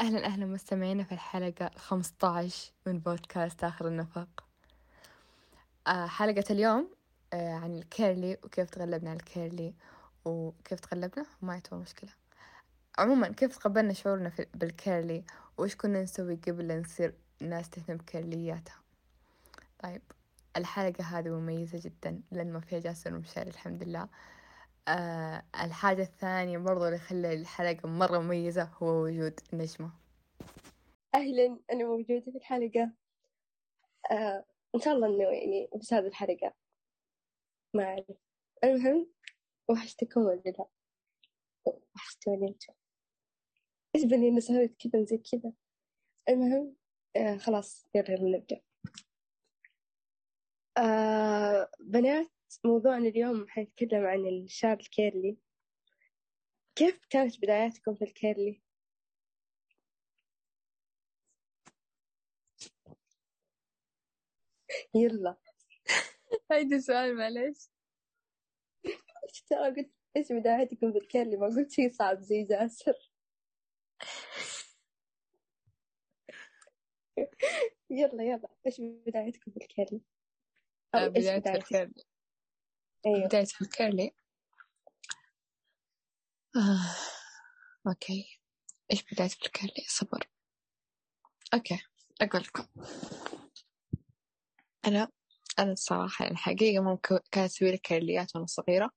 [0.00, 4.44] أهلا أهلا مستمعينا في الحلقة الخمسة عشر من بودكاست آخر النفق.
[5.86, 6.88] آه حلقة اليوم
[7.32, 9.74] آه عن ال curly وكيف تغلبنا على ال curly
[10.24, 12.10] وكيف تغلبنا؟ ما يتوه مشكلة.
[12.98, 15.24] عموما كيف تقبلنا شعورنا بال curly؟
[15.58, 18.80] وإيش كنا نسوي قبل نصير ناس تهتم بكيرلياتها؟
[19.82, 20.02] طيب
[20.56, 24.08] الحلقة هذه مميزة جدا لأن ما فيها جاسر ومشاري الحمد لله.
[25.64, 29.90] الحاجة الثانية برضو اللي خلى الحلقة مرة مميزة هو وجود نجمة
[31.14, 32.92] أهلا أنا موجودة في الحلقة.
[34.10, 34.44] آه
[34.74, 36.52] إن شاء الله إنه يعني بس هذه الحلقة.
[37.74, 38.16] ما أعرف.
[38.64, 39.06] المهم
[39.68, 40.66] وحشتكم ولا لا؟
[41.96, 42.74] وحشتوني أنتوا
[43.96, 45.52] إيش بني إنه سويت كذا زي كذا؟
[46.28, 46.76] المهم
[47.16, 48.60] آه خلاص يلا نبدأ.
[50.78, 55.36] آه بنات موضوعنا اليوم حنتكلم عن الشعر ال curly.
[56.76, 58.62] كيف كانت بداياتكم في ال curly؟
[64.94, 65.36] يلا.
[66.52, 67.68] هيدا سؤال معلش
[69.50, 73.10] ترى قلت إيش بدايتكم في ال curly؟ ما قلت شيء صعب زي جاسر.
[77.90, 78.48] يلا يلا.
[78.66, 80.00] إيش بدايتكم في ال curly؟
[80.94, 82.15] أو إيش بداية بدايتك؟ ال curly.
[83.06, 83.26] أيوه.
[83.26, 84.10] بداية ال curly.
[86.56, 86.96] آه.
[87.86, 88.38] okay.
[88.92, 90.28] إيش بداية ال curly؟ صبر.
[91.54, 91.78] okay
[92.22, 92.66] أقول لكم.
[94.86, 95.08] أنا
[95.58, 98.90] أنا الصراحة يعني الحقيقة ممكن كانت أسوي لك كيرليات وأنا صغيرة.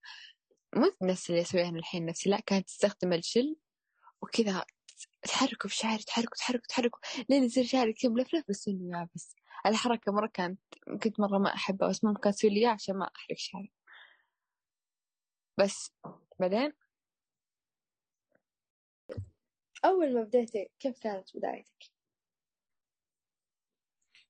[0.75, 3.55] مو نفس اللي أسويها أنا الحين نفسي لا كانت تستخدم الجل
[4.21, 4.65] وكذا
[5.23, 6.99] تحركه في شعري تحركه تحركه تحركه.
[7.29, 9.35] لين يصير شعري كذا ملفلف بس إنه يابس.
[9.65, 10.59] الحركة مرة كانت
[11.03, 13.71] كنت مرة ما أحبها بس ممكن أسوي لي إياها عشان ما أحرق شعري.
[15.59, 15.93] بس
[16.39, 16.73] بعدين
[19.85, 21.83] أول ما بديتي كيف كانت بدايتك؟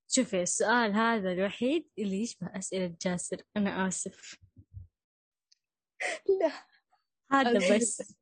[0.08, 3.44] شوفي السؤال هذا الوحيد اللي يشبه أسئلة جاسر.
[3.58, 4.40] أنا آسف.
[6.42, 6.68] لا.
[7.32, 8.16] هذا بس.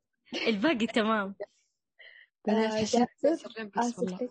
[0.47, 1.35] الباقي تمام.
[2.50, 3.07] آه، جاسر.
[3.78, 4.29] آسف.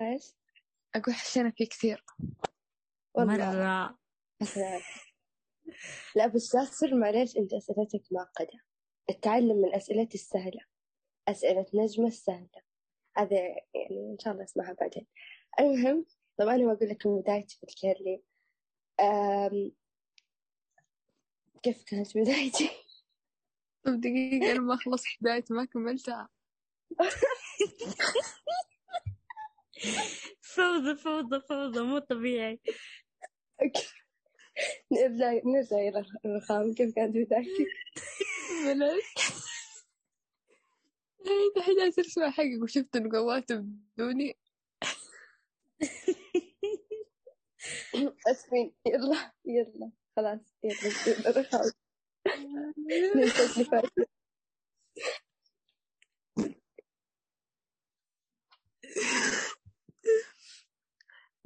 [0.00, 0.32] إيش؟
[0.94, 2.04] أقول حشينا فيه كثير.
[3.14, 3.36] والله.
[3.36, 3.98] مرة.
[6.16, 8.60] لا بس جاسر معليش أنت أسئلتك معقدة؟
[9.10, 10.60] التعلم من أسئلتي السهلة
[11.28, 12.62] أسئلة نجمة السهلة.
[13.16, 13.36] هذا
[13.74, 15.06] يعني إن شاء الله أسمعها بعدين.
[15.60, 18.22] المهم طبعا أنا بقول لكم بدايتي في الكيرلي.
[19.00, 19.72] أم...
[21.62, 22.70] كيف كانت بدايتي؟
[23.82, 26.28] طب دقيقة أنا ما خلصت بدايتي ما كملتها.
[30.40, 32.60] فوضى فوضى فوضى مو طبيعي.
[34.92, 36.74] نرجع نرجع إلى الرخام.
[36.74, 37.66] كيف كانت بدايتي؟
[38.66, 39.02] بلاش.
[41.26, 43.64] هاي دحين جالسة أسمع حقك وشفت نقواته
[43.96, 44.38] بدوني.
[48.30, 49.90] أسفين يلا يلا.
[50.16, 51.30] خلاص يلا.
[51.30, 51.70] الرخام.
[53.16, 53.84] ننسى اللي فات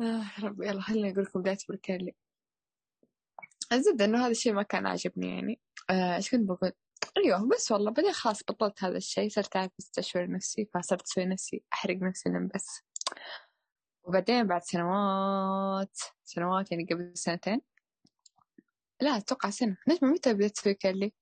[0.01, 2.15] آه ربي يلا خليني أقول لكم بدايتي بالكيرلي
[3.75, 5.61] الزبدة إنه هذا الشيء ما كان عاجبني يعني.
[5.91, 6.73] آه، إيش كنت بقول؟
[7.17, 11.65] أيوه بس والله بعدين خلاص بطلت هذا الشيء صرت أعرف أستشعر نفسي فصرت أسوي نفسي
[11.73, 12.83] أحرق نفسي لين بس.
[14.05, 17.61] وبعدين بعد سنوات سنوات يعني قبل سنتين
[19.01, 19.77] لا أتوقع سنة.
[19.89, 21.12] نجمة متى بدأت تسوي curly؟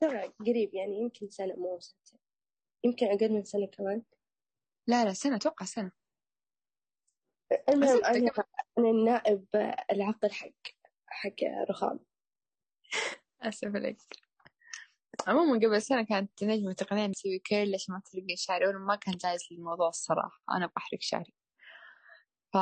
[0.00, 2.20] ترى قريب يعني يمكن سنة مو سنتين.
[2.84, 4.02] يمكن أقل من سنة كمان.
[4.86, 5.92] لا لا سنة أتوقع سنة.
[7.68, 8.30] المهم أنا
[8.78, 9.46] أنا النائب
[9.92, 10.50] العقل حق
[11.06, 11.34] حق
[11.70, 12.00] رخام.
[13.42, 13.98] آسف عليك.
[15.26, 19.14] عموما قبل سنة كانت نجمة تقنعني نسوي curly عشان ما تحرقين شعري وأنا ما كان
[19.16, 20.42] جايز لي الموضوع الصراحة.
[20.50, 21.34] أنا بحرق شعري.
[22.52, 22.56] ف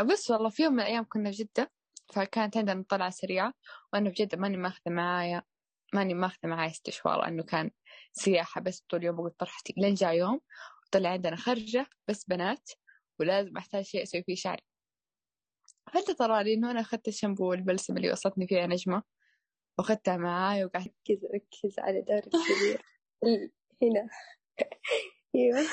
[0.00, 1.72] بس والله في يوم من الأيام كنا في جدة
[2.14, 3.54] فكانت عندنا طلعة سريعة
[3.92, 5.42] وأنا في جدة ماني ماخذة معايا
[5.94, 7.70] ماني ماخذة معايا استشوار لأنه كان
[8.12, 9.74] سياحة بس طول اليوم بقول طرحتي.
[9.76, 10.40] لين جاء يوم
[10.92, 12.70] طلع عندنا خرجة بس بنات
[13.20, 14.62] ولازم أحتاج شيء أسوي فيه شعري.
[15.92, 19.02] فأنت طلع لي إنه أنا أخذت الشامبو والبلسم اللي وصلتني فيها نجمة
[19.78, 22.82] وأخذتها معاي وقعدت ركز ركز على دور الكبير.
[23.24, 23.50] ال-
[23.82, 24.08] هنا.
[25.34, 25.68] أيوه.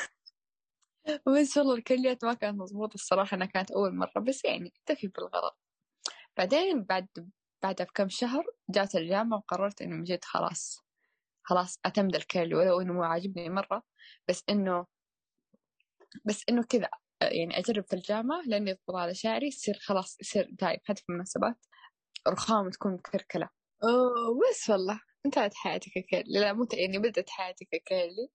[1.27, 5.51] بس والله الكيرليات ما كانت مضبوطة الصراحة أنا كانت أول مرة بس يعني اكتفي بالغرض
[6.37, 7.07] بعدين بعد
[7.63, 10.79] بعدها بكم شهر جات الجامعة وقررت إنه جد خلاص
[11.43, 13.83] خلاص أعتمد ال curly ولو إنه مو عاجبني مرة
[14.27, 14.85] بس إنه
[16.25, 16.89] بس إنه كذا.
[17.21, 21.65] يعني أجرب في الجامعة لأني أضبط على شعري يصير خلاص يصير دايم حتى في المناسبات.
[22.27, 23.49] رخام تكون مكركلة.
[23.83, 25.01] أوه بس والله.
[25.25, 28.29] انتهت حياتي ك curly لا مو يعني بدأت حياتي ك curly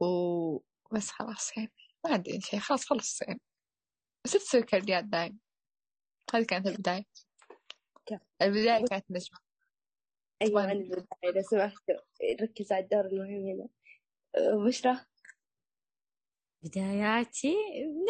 [0.00, 1.72] وبس خلاص يعني.
[2.04, 2.60] ما عندي شيء.
[2.60, 3.40] خلاص خلص يعني.
[4.26, 5.38] صرت أسوي كرديات دايم
[6.34, 7.04] هذه كانت البداية؟
[8.42, 9.38] البداية كانت نجمة.
[10.42, 10.62] أيوة.
[10.62, 11.06] عن البداية.
[11.24, 11.82] لو سمحت
[12.42, 13.68] ركز على الدور المهم هنا.
[14.36, 15.00] أه، بشرى
[16.62, 17.54] بداياتي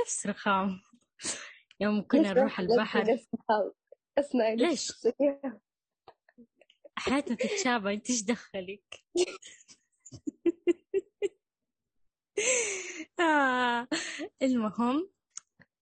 [0.03, 0.81] نفس رخام.
[1.81, 3.19] يوم كنا نروح البحر.
[4.19, 4.93] اسمعي ليش؟
[6.99, 7.93] حياتنا تتشابه.
[7.93, 9.05] انت إيش دخلك؟
[13.21, 13.89] آه.
[14.43, 15.11] المهم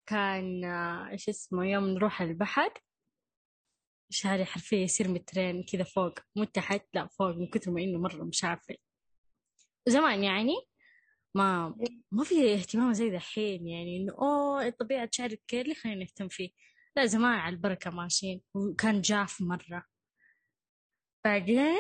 [0.07, 2.73] كان آه، إيش اسمه يوم نروح البحر.
[4.11, 6.15] شعري حرفيا يصير مترين كذا فوق.
[6.37, 8.77] مو تحت لا فوق من كثر ما إنه مرة مش عارفة
[9.89, 10.55] زمان يعني
[11.35, 11.75] ما
[12.13, 16.51] ما في اهتمام زي دحين يعني إنه أوه طبيعة شعرك كيرلي خلينا نهتم فيه.
[16.97, 19.85] لا زمان على البركة ماشيين وكان جاف مرة.
[21.25, 21.79] بعدين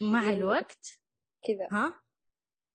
[0.00, 1.00] مع الوقت
[1.46, 1.68] كذا.
[1.72, 2.02] ها؟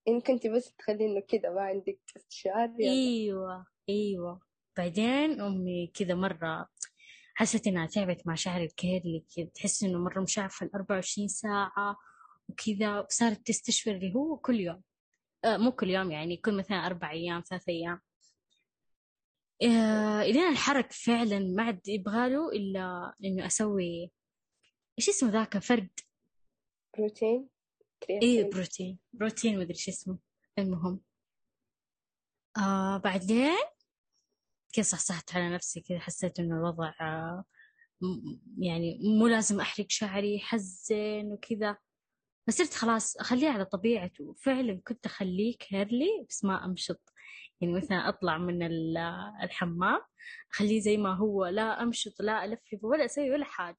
[0.07, 2.91] إن كنت بس تخلي إنه كذا ما عندك استشعار يلا.
[2.91, 4.41] إيوه إيوه.
[4.77, 6.69] بعدين أمي كذا مرة
[7.35, 11.97] حست إنها تعبت مع شعر الكيرلي كذا تحس إنه مرة مشعفة ال 24 ساعة
[12.49, 14.81] وكذا وصارت تستشفى اللي هو كل يوم.
[15.45, 18.01] مو كل يوم يعني كل مثلا أربع أيام ثلاث أيام.
[19.63, 24.11] آه إلين الحرك فعلا ما عاد يبغاله إلا إنه أسوي
[24.99, 25.89] إيش اسمه ذاك؟ فرد.
[26.97, 27.49] بروتين
[28.03, 28.99] كرياتين بروتين.
[29.13, 30.17] بروتين مدري شو اسمه.
[30.59, 31.01] المهم.
[32.57, 33.57] آه بعدين
[34.73, 37.45] كذا صحصحت على نفسي كذا حسيت إنه الوضع آه
[38.59, 41.77] يعني مو لازم أحرق شعري حزن وكذا.
[42.47, 44.23] فصرت خلاص أخليه على طبيعته.
[44.23, 47.13] وفعلا كنت أخليه كيرلي بس ما أمشط.
[47.61, 48.97] يعني مثلا أطلع من ال-
[49.43, 50.01] الحمام
[50.53, 53.77] أخليه زي ما هو لا أمشط لا ألفلف ولا أسوي ولا حاجة.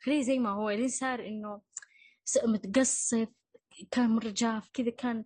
[0.00, 0.70] خليه زي ما هو.
[0.70, 1.62] لين صار إنه
[2.24, 3.28] س- متقصف
[3.90, 5.24] كان مرة جاف كذا كان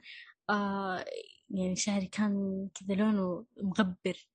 [0.50, 1.04] آه
[1.50, 4.28] يعني شعري كان كذا لونه مغبر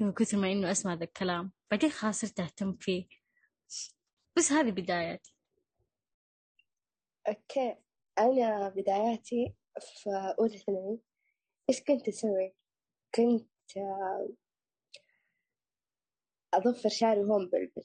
[0.00, 1.52] من كثر ما إنه أسمع ذا الكلام.
[1.70, 3.06] بعدين خلاص صرت أهتم فيه.
[4.36, 5.35] بس هذه بداياتي.
[7.28, 7.76] okay
[8.18, 11.00] أنا بداياتي في أولى ثانوي
[11.70, 12.54] إيش كنت أسوي؟
[13.14, 14.28] كنت آه،
[16.54, 17.84] أضفر شعري وهون بلبل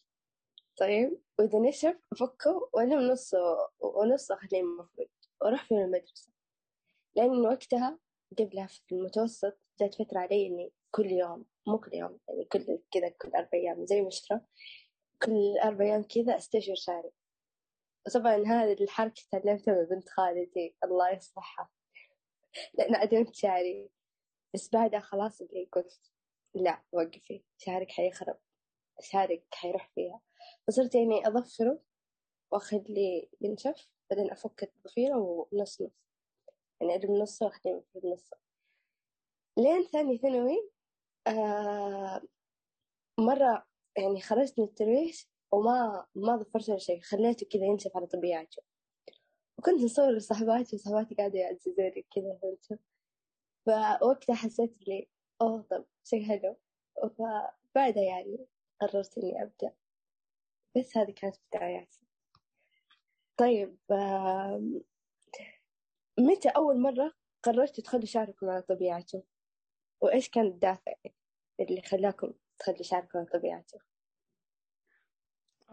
[0.77, 3.39] طيب وإذا نشف أفكه وألم نصه
[3.79, 5.07] ونصه أخليه مفروض
[5.41, 6.31] وأروح فيه المدرسة.
[7.15, 7.99] لأن وقتها
[8.39, 13.09] قبلها في المتوسط جات فترة علي إني كل يوم مو كل يوم يعني كل كذا
[13.09, 14.41] كل أربع أيام زي مشرة
[15.21, 17.11] كل أربع أيام كذا أستشعر شعري
[18.07, 20.75] وطبعا هذه الحركة تعلمتها من بنت خالتي.
[20.83, 21.69] الله يصلحها.
[22.74, 23.89] لأن عدمت شعري.
[24.53, 26.12] بس بعدها خلاص اللي قلت
[26.56, 27.44] لا وقفي.
[27.57, 28.38] شعرك حيخرب.
[29.01, 30.21] شعرك حيروح فيها.
[30.68, 31.80] فصرت يعني أظفره
[32.51, 35.92] وأخليه ينشف بعدين أفك الضفيرة ونص نص.
[36.81, 38.38] يعني أجيب نصه وأخليه المفروض نصه
[39.57, 40.69] لين ثاني ثانوي
[41.27, 42.21] آه
[43.19, 48.63] مرة يعني خرجت من الترويش وما ما ضفرت ولا شيء خليته كذا ينشف على طبيعته
[49.57, 52.80] وكنت نصور لصاحباتي وصاحباتي قاعدة يعززوني كذا فهمت؟
[53.65, 55.07] فوقتها حسيت لي
[55.42, 56.57] أوه طب شيء حلو.
[57.03, 58.48] فبعدها يعني
[58.81, 59.74] قررت إني أبدأ.
[60.77, 62.01] بس هذه كانت بداياتي.
[63.38, 63.77] طيب
[66.19, 67.13] متى أول مرة
[67.44, 69.23] قررت تخلوا شعركم على طبيعته؟
[70.02, 70.94] وإيش كان الدافع
[71.59, 73.80] اللي خلاكم تخلوا شعركم على طبيعته؟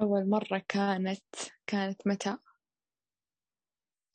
[0.00, 1.24] أول مرة كانت
[1.66, 2.36] كانت متى؟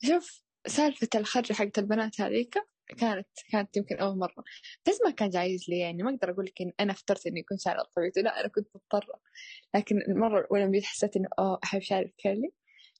[0.04, 2.54] شوف سالفة الخرجة حقت البنات هذيك
[2.98, 4.44] كانت كانت يمكن أول مرة.
[4.88, 7.58] بس ما كان جايز لي يعني ما أقدر أقول لك إن أنا اخترت إني يكون
[7.58, 9.20] شعري طبيعته لا أنا كنت مضطرة.
[9.74, 12.50] لكن المرة الأولى بديت حسيت إنه أوه أحب شعري الكيرلي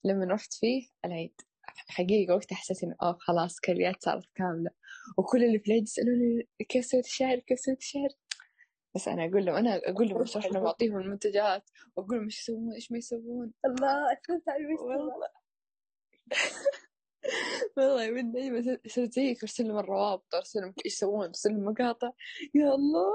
[0.05, 1.41] لما رحت فيه العيد
[1.88, 4.71] حقيقة وقتها حسيت إنه أوه خلاص كريات صارت كاملة.
[5.19, 8.09] وكل اللي في العيد يسألوني كيف سويت الشعر كيف سويت الشعر
[8.95, 12.73] بس أنا أقول لهم أنا أقول لهم أشرح لهم أعطيهم المنتجات وأقول لهم إيش يسوون
[12.75, 13.53] إيش ما يسوون.
[13.65, 15.29] الله أكلت على المجتمع والله.
[17.77, 22.11] والله ودي أيوة صرت زيك أرسل لهم الروابط أرسل لهم إيش يسوون أرسل لهم مقاطع.
[22.55, 23.13] يا الله.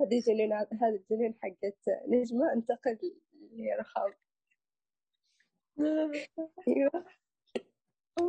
[0.00, 2.98] هذه جنون هذا الجنون حقت نجمة انتقل
[3.52, 4.12] لرخام.
[6.68, 7.04] أيوة.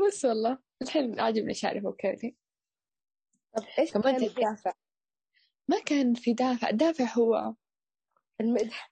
[0.07, 2.31] بس والله الحين عاجبني شعري فوق كذا
[3.57, 4.73] طب إيش كمان الدافع
[5.67, 7.55] ما كان في دافع الدافع هو
[8.41, 8.91] المدح.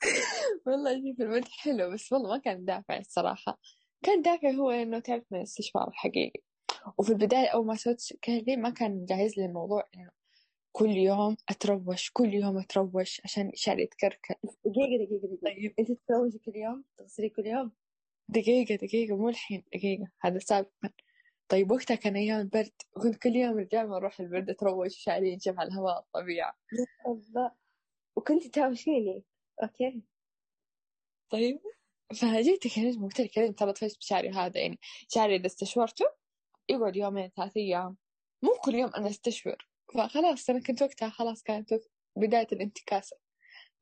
[0.66, 3.60] والله شوف المدح حلو بس والله ما كان دافع الصراحة.
[4.02, 6.42] كان دافع هو إنه تعرف من الاستشفاء الحقيقي.
[6.98, 10.10] وفي البداية أول ما سويت كذا ما كان جاهز لي الموضوع إنه
[10.72, 15.40] كل يوم أتروش كل يوم أتروش عشان شعري يتكركل دقيقة دقيقة دقيقة.
[15.44, 15.74] طيب.
[15.78, 17.72] أنت تتروجي كل يوم؟ تغسلي كل يوم؟
[18.28, 20.08] دقيقة دقيقة مو الحين دقيقة.
[20.20, 20.90] هذا سابقا.
[21.48, 22.72] طيب وقتها كان أيام البرد
[23.02, 26.58] كنت كل يوم الجامعة أروح البرد أتروش شعري ينشف على الهواء الطبيعة
[27.06, 27.52] الله
[28.16, 29.24] وكنت تهاوشيني
[29.62, 30.02] أوكي.
[31.30, 31.60] طيب
[32.14, 36.04] فجيت كلمت قلت لك ترى طفشت بشعري هذا يعني شعري إذا استشورته
[36.68, 37.96] يقعد يومين ثلاث أيام.
[38.42, 39.56] مو كل يوم أنا أستشور.
[39.94, 41.74] فخلاص أنا كنت وقتها خلاص كانت
[42.16, 43.16] بداية الانتكاسة.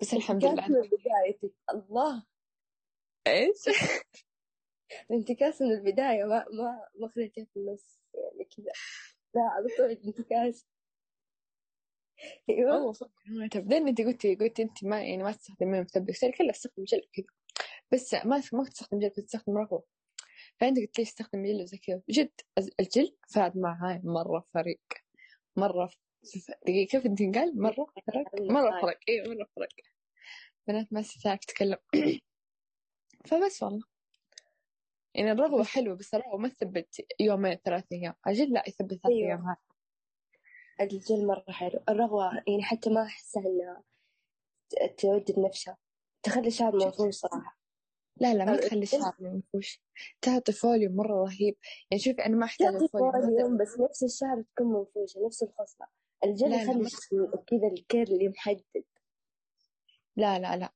[0.01, 0.67] بس الحمد لله.
[0.69, 1.55] بدايتك.
[1.73, 2.27] الله.
[3.27, 3.65] إيش؟
[5.11, 8.73] الانتكاس من البداية ما ما ما خليتها في النص يعني كذا.
[9.35, 10.67] لا على طول انتكاس
[12.51, 12.75] أيوه.
[12.75, 13.13] والله صدق
[13.57, 17.03] بعدين أنت قلتي قلتي أنت ما يعني ما تستخدمين مثبت قلت لك لا استخدم جل
[17.15, 17.27] كذا.
[17.93, 19.85] بس ما ما تستخدم جل كنت تستخدم رغوة
[20.61, 22.03] فأنت قلت لي استخدم جل وزي كذا.
[22.11, 22.33] جد
[22.81, 24.81] الجل فاد معاي مرة فريق.
[25.57, 29.69] مرة ف- دقيقة كيف أنت قال؟ مرة فرق مرة فرق اي مرة فرق
[30.69, 31.77] بنات ما تعرف تتكلم
[33.29, 33.92] فبس والله.
[35.15, 38.15] يعني الرغوة حلوة بس الرغوة ما تثبت يومين ثلاث أيام.
[38.27, 39.29] الجل لا يثبت ثلاث أيوة.
[39.29, 39.57] أيام.
[40.81, 41.81] هذا الجل مرة حلو.
[41.89, 43.83] الرغوة يعني حتى ما أحسها إنها
[44.99, 45.77] تودد نفسها
[46.23, 47.59] تخلي الشعر منفوش صراحة.
[48.21, 49.83] لا لا ما تخلي الشعر منفوش.
[50.21, 51.57] تعطي فوليوم مرة رهيب.
[51.91, 55.87] يعني شوفي أنا ما أحتاج volume بس نفس الشعر تكون منفوشة نفس الخصلة.
[56.25, 56.89] الجل يخلي
[57.47, 58.85] كذا ال curly محدد.
[60.17, 60.73] لا لا لا.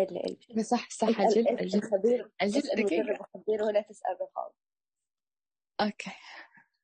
[0.00, 1.20] الجل بس صح صح.
[1.20, 2.30] الجل الجل.
[2.42, 4.54] الجل دقيقة خبير ولا تسأل رفاض
[5.80, 6.10] okay.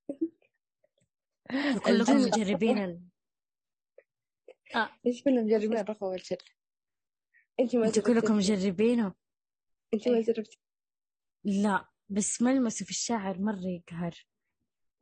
[1.86, 3.02] كلكم مجربين ال...
[5.04, 6.36] ليش كنا مجربين الرغوة والجل
[7.60, 9.14] أنت ما أنتوا كلكم جربتي مجربينه؟
[9.94, 10.58] أنت ما جربتي
[11.44, 14.26] لا بس ملمسه في الشعر مرة يقهر.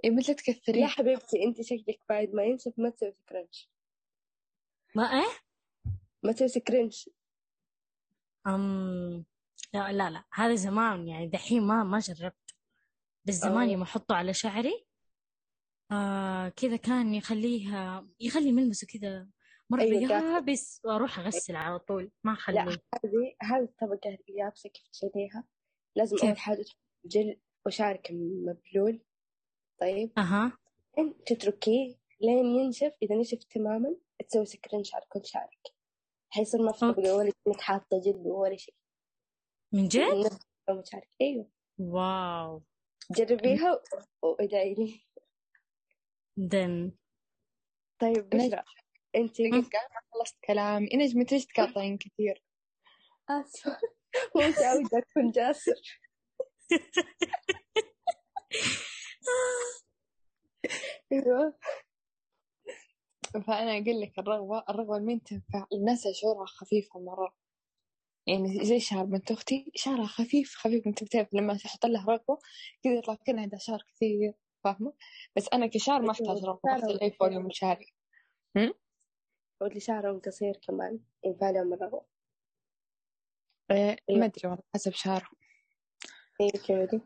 [0.05, 3.71] إيه مثل يا تكثرين حبيبتي؟ أنت شكلك بعد ما ينشف ما تسوي كرنش
[4.95, 5.39] ما إيه؟
[6.23, 7.11] ما تسوي كرنش
[8.47, 9.25] أم...
[9.75, 10.25] لا لا لا.
[10.33, 12.55] هذا زمان يعني دحين ما ما جربت
[13.25, 13.71] بس زمان.
[13.71, 14.87] يوم أحطه على شعري
[15.93, 19.29] آه كذا كان يخليها يخلي ملمسه كذا
[19.71, 20.13] مرة أيوة،.
[20.13, 22.11] يابس وأروح أغسل على طول.
[22.25, 22.59] ما لا أخليه.
[22.65, 25.45] هذه هذه الطبقة اليابسة كيف تشيليها
[25.97, 29.03] لازم كيف؟ أول حاجة تحط جل وشعرك مبلول.
[29.81, 30.13] طيب.
[30.19, 30.59] أها.
[31.27, 32.93] تتركيه لين ينشف.
[33.03, 33.97] إذا نشف تماما
[34.29, 35.75] تسوي سكرنش على كل شعرك.
[36.31, 36.79] حيصير ما في.
[36.79, 38.75] طبقة ولا حاطة جل ولا شيء.
[39.73, 41.51] من جد؟ لون شعرك أيوه.
[41.79, 42.63] واو.
[43.11, 43.83] جربيها
[44.23, 45.01] وادعي لي.
[46.37, 46.93] دن.
[47.99, 48.63] طيب بشرى
[49.15, 52.45] دقيقة ما خلصت كلامي إنج متى ليش تقاطعين كثير؟
[53.31, 53.79] آسفة.
[54.37, 56.01] مو متعودة أكون جاسر.
[61.13, 61.59] أيوه
[63.47, 67.35] فأنا أقول لك الرغوة الرغوة مين تنفع الناس شعورها خفيفة مرة.
[68.29, 69.73] يعني زي شعر بنت أختي.
[69.75, 72.39] شعرها خفيف خفيف أنت بتعرف لما تحط له رغوة
[72.83, 74.33] كذا يطلع كأنه عندها شعر كثير
[74.65, 74.93] فاهمة؟
[75.37, 77.93] بس أنا كشعر ما أحتاج رغوة بغسل أي فوليوم من شعري.
[79.61, 82.07] واللي شعرهم قصير كمان ينفع لهم الرغوة
[83.71, 83.97] إيه.
[84.11, 84.21] أيوة.
[84.21, 85.37] ما أدري والله حسب شعرهم.
[86.41, 87.01] إيه كذا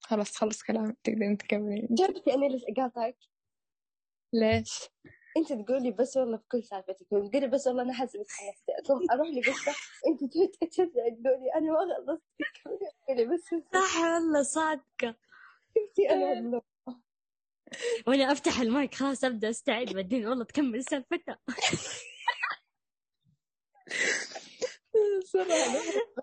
[0.00, 1.88] خلاص خلص كلامي تقدرين تكملين.
[1.90, 3.16] جربتي أنا ليش أقاطعك
[4.32, 4.88] ليش؟
[5.36, 9.06] انت تقولي بس والله في كل سالفتك تقولي بس والله أنا حاسه انك خلصتي أقوم
[9.10, 9.76] أروح لي بس
[10.06, 12.18] انت تجي تشجع تقولي أنا ما
[12.64, 12.92] خلصت.
[13.06, 15.14] تقولي بس صح والله صادقة.
[15.74, 16.62] شفتي أنا
[18.06, 20.26] وأنا أفتح المايك خلاص أبدأ أستعد بعدين.
[20.28, 21.38] والله تكمل سالفتها.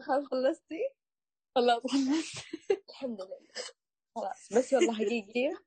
[0.05, 0.89] خلاص خلصتي.
[1.55, 2.45] خلاص خلصت.
[2.89, 3.39] الحمد لله.
[4.15, 5.63] خلاص بس والله حقيقية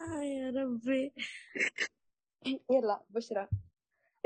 [0.00, 1.14] آه يا ربي.
[2.70, 3.48] يلا بشرى.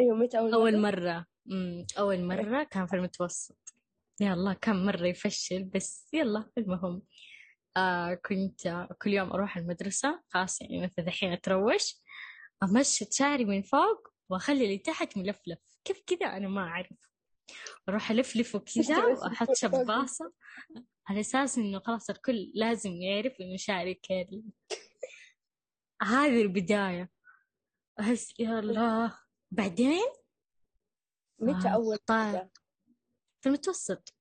[0.00, 1.26] أيوه متى أول أول مرة؟ مرة.
[1.50, 3.74] امم أول مرة كان في المتوسط.
[4.20, 7.02] يا الله كم مرة يفشل؟ بس يلا المهم.
[7.76, 11.94] آه كنت كل يوم أروح المدرسة خلاص يعني مثل دحين أتروش
[12.62, 15.58] امشط شعري من فوق وأخلي اللي تحت ملفلف.
[15.84, 17.12] كيف كذا؟ أنا ما أعرف.
[17.88, 20.32] أروح الفلفه كذا وأحط شباصة
[21.06, 24.42] على أساس إنه خلاص الكل لازم يعرف إنه شعري كيرلي.
[26.02, 27.10] هذه البداية.
[28.00, 29.18] أحس يا الله
[29.50, 30.08] بعدين؟
[31.38, 32.48] متى آه، أول طيب.
[33.40, 34.14] في المتوسط.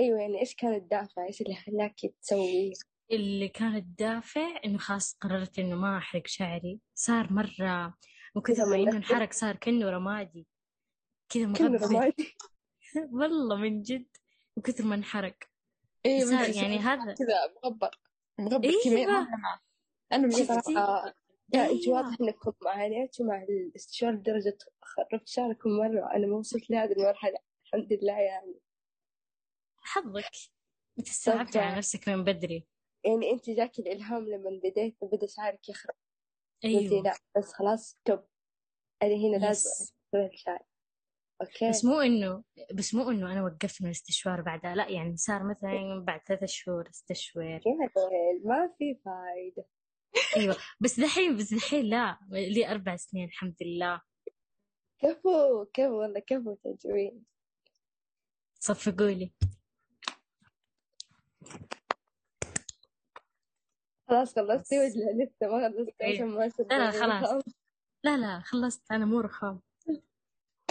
[0.00, 2.72] أيوه يعني إيش كان الدافع؟ إيش اللي خلاك تسوي؟
[3.10, 6.80] اللي كان الدافع إنه خلاص قررت إنه ما أحرق شعري.
[6.94, 7.94] صار مرة
[8.36, 10.46] من كثر ما انه انحرق صار كأنه رمادي.
[11.28, 12.36] كذا مغبر رمادي.
[13.12, 14.08] والله من جد.
[14.56, 15.36] من كثر ما انحرق.
[16.06, 17.90] إيه صار مثل يعني هذا كذا مغبر.
[18.38, 18.82] مغبر إيوه.
[18.84, 19.28] كمية
[20.12, 21.14] مغبر صراحة
[21.54, 21.88] لا انت.
[21.88, 27.92] واضح إنكم معاناتوا مع الاستشوار لدرجة خربت شعركم مرة أنا ما وصلت لهذه المرحلة الحمد
[27.92, 28.60] لله يعني.
[29.76, 30.30] حظك.
[30.98, 32.66] بتستوعبتي على نفسك من بدري.
[33.04, 35.94] يعني أنت جاك الإلهام لما بديت بدأ شعرك يخرب.
[36.64, 37.02] أيوه.
[37.02, 38.20] لا بس خلاص توب.
[39.02, 39.70] أنا هنا لازم.
[39.70, 40.62] أسوي الشعر.
[41.42, 41.68] أوكي.
[41.68, 46.04] بس مو إنه بس مو إنه أنا وقفت من الاستشوار بعدها لا يعني صار مثلا
[46.06, 46.90] بعد ثلاثة شهور
[47.36, 47.62] ليل
[48.44, 49.66] ما في فايدة.
[50.36, 50.56] أيوه.
[50.80, 52.18] بس دحين بس دحين لا.
[52.30, 54.00] لي أربع سنين الحمد لله.
[54.98, 57.24] كفو كفو والله كفو تجوين.
[58.60, 59.32] صفقوا لي
[64.08, 66.14] خلاص خلصتي ولا لسه ما خلصتي إيه.
[66.14, 66.90] عشان ما لا،.
[66.90, 67.44] خلاص.
[68.04, 68.92] لا لا خلصت.
[68.92, 69.60] أنا مو رخام.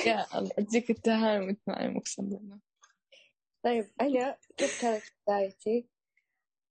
[0.05, 2.59] يا الله تجيك وأنت معي اقسم بالله
[3.63, 5.89] طيب أنا كيف كانت بدايتي؟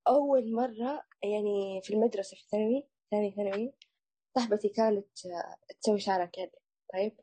[0.09, 3.75] أول مرة يعني في المدرسة في ثانوي ثاني ثانوي
[4.35, 6.51] صاحبتي كانت آه، تسوي شعرها كذا
[6.93, 7.21] طيب.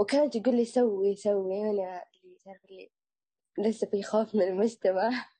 [0.00, 2.90] وكانت تقول لي سوي سوي أنا اللي تعرف اللي
[3.58, 5.10] لسه في خوف من المجتمع.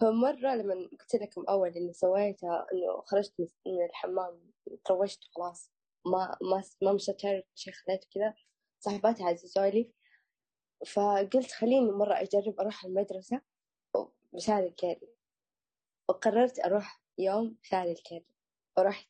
[0.00, 4.52] فمرة لما قلت لكم أول إني سويتها إنه خرجت من الحمام
[4.84, 5.72] تروشت خلاص
[6.06, 8.34] ما ما ما مشطت شعري شي خليته كذا.
[8.80, 9.92] صاحباتي عززولي
[10.86, 13.40] فقلت خليني مرة أجرب أروح المدرسة
[14.32, 15.17] بشعري ال curly
[16.08, 18.34] وقررت أروح يوم شعري ال curly
[18.78, 19.08] ورحت.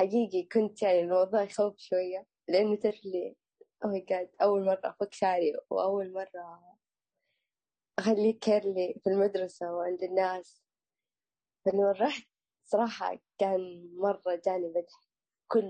[0.00, 3.36] حقيقي كنت يعني الموضوع يخوف شوية لأنه تعرف لي
[3.84, 6.76] oh my God أول مرة أفك شعري وأول مرة
[7.98, 10.62] أخليه curly في المدرسة وعند الناس.
[11.64, 12.28] فلما رحت
[12.64, 15.08] صراحة كان مرة جاني مدح
[15.48, 15.64] كل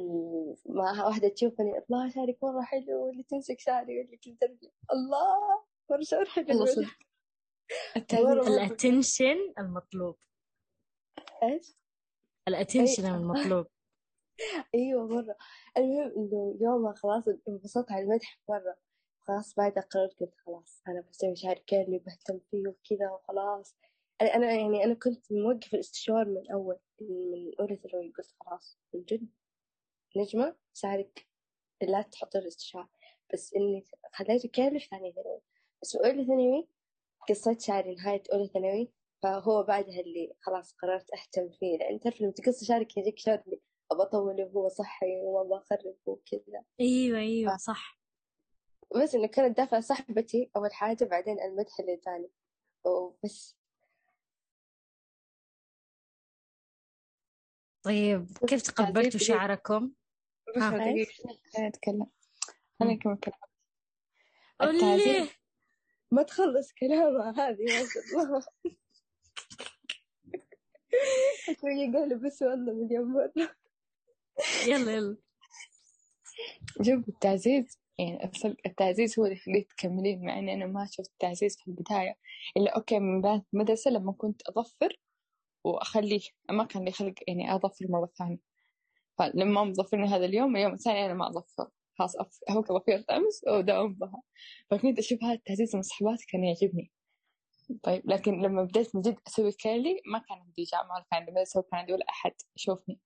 [0.67, 6.25] ما واحدة تشوفني الله شعرك مرة حلو واللي تمسك شعري واللي ترجع الله مرة شعور
[6.25, 7.08] حلو صدق.
[8.47, 10.17] ال attention المطلوب.
[11.43, 11.77] إيش؟
[12.49, 13.67] الاتنشن المطلوب.
[14.75, 15.37] أيوه مرة.
[15.77, 18.77] المهم إنه يومها خلاص انبسطت على المدح مرة.
[19.21, 23.77] خلاص بعدها قررت قلت خلاص أنا بسوي شعري curly بهتم فيه وكذا وخلاص.
[24.23, 28.13] أنا يعني أنا كنت موقفة الاستشوار من أول من أولى ثانوي.
[28.19, 29.29] قلت خلاص من جد.
[30.17, 31.27] نجمة شعرك
[31.83, 32.89] لا تحطي الاستشوار
[33.33, 35.41] بس إني خليته curly في ثانية ثانوي.
[35.83, 36.69] بس أولى ثانوي
[37.29, 41.79] قصيت شعري نهاية أولى ثانوي فهو بعدها اللي خلاص قررت أهتم فيه.
[41.79, 43.61] لأن تعرف لما تقص شعرك يجيك شعر اللي
[43.93, 46.65] أبى أطوله وهو صحي وما بخرب وكذا.
[46.81, 47.99] أيوه أيوه صح.
[48.97, 52.31] بس إنه كانت دافعة صاحبتي أول حاجة بعدين المدح اللي تاني
[52.85, 53.59] وبس.
[57.83, 59.93] طيب كيف تقبلتوا شعركم؟
[60.57, 60.71] بس آه.
[60.71, 61.13] دقيقة
[61.55, 62.07] خليني أتكلم.
[62.81, 63.39] خليني أكمل كلام
[64.61, 65.29] قولي التعزيز
[66.11, 68.43] ما تخلص كلامها هذه ما شاء الله.
[71.61, 73.57] شوية قالوا بس والله مليون مرة.
[74.67, 75.17] يلا يلا.
[76.83, 81.57] شوف التعزيز يعني الصدق التعزيز هو اللي يخليك تكملين مع إني أنا ما شفت التعزيز
[81.57, 82.17] في البداية.
[82.57, 85.01] إلا okay من بعد المدرسة لما كنت أظفر
[85.65, 88.39] وأخليه ما كان لي خلق يعني أظفر مرة ثانية.
[89.19, 91.69] فلما مظفرني هذا اليوم اليوم الثاني أنا ما أظفر.
[91.99, 94.23] خلاص أف- هو ظفيرة أمس وداوم بها
[94.71, 96.93] فكنت أشوف هذا التعزيز من صحباتي كان يعجبني.
[97.83, 101.33] طيب لكن لما بديت من جد أسوي curly ما كان عندي جامعة ولا كان عندي
[101.33, 103.01] مدرسة ولا كان عندي ولا أحد يشوفني.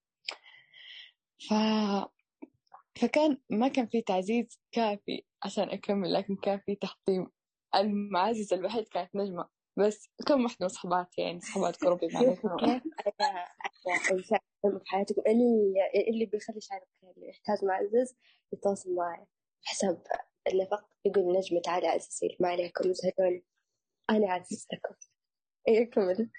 [1.48, 1.54] ف...
[3.00, 7.30] فكان ما كان في تعزيز كافي عشان أكمل لكن كان في تحطيم.
[7.74, 12.36] المعزز الوحيد كانت نجمة بس كم واحدة من صحباتي يعني صحبات قربي معي
[14.62, 15.22] كيف كيف أنا أنا إنسان مهم في حياتكم
[16.10, 18.16] اللي بيخلي شعرك اللي يحتاج معزز؟
[18.52, 19.26] يتواصل معي
[19.64, 20.02] حسب
[20.52, 20.84] النفق.
[21.04, 22.92] يقول نجمة تعالي عززي ما عليكم.
[22.92, 23.44] زهدوني
[24.10, 24.94] أنا عززتكم
[25.68, 26.30] إيه كمل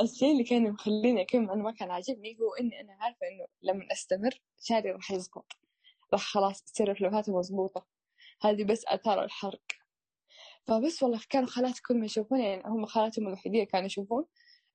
[0.00, 3.92] الشيء اللي كان مخليني أكمل أنا ما كان عاجبني هو إني أنا عارفة إنه لما
[3.92, 5.52] أستمر شعري راح يزبط.
[6.12, 7.86] راح خلاص تصير رفلفاته مضبوطة
[8.42, 9.62] هذه بس آثار الحرق.
[10.66, 14.24] فبس والله كانوا خالاتي كل ما يشوفوني يعني هم خالاتهم الوحيدين كانوا يشوفون.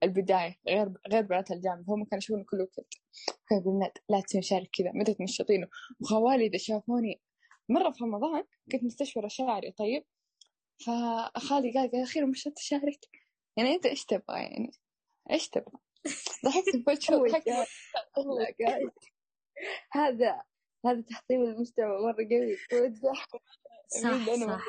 [0.03, 2.85] البداية غير غير بنات الجامعة هم كانوا يشوفوني كله كذا
[3.49, 5.67] كانوا يقولون لا تسوي شعرك كذا متى تنشطينه
[5.99, 7.21] وخوالي إذا شافوني
[7.69, 10.05] مرة في رمضان كنت مستشفرة شعري طيب.
[10.85, 12.99] فخالي قال قال أخيرا مشطت شعرك؟
[13.57, 14.71] يعني أنت إيش تبغى يعني؟
[15.31, 15.79] إيش تبغى؟
[16.45, 18.93] ضحكت في وجهه my ضحكت.
[19.91, 20.41] هذا
[20.85, 22.57] هذا تحطيم المجتمع مرة قوي.
[23.03, 23.27] صح
[24.35, 24.65] صح.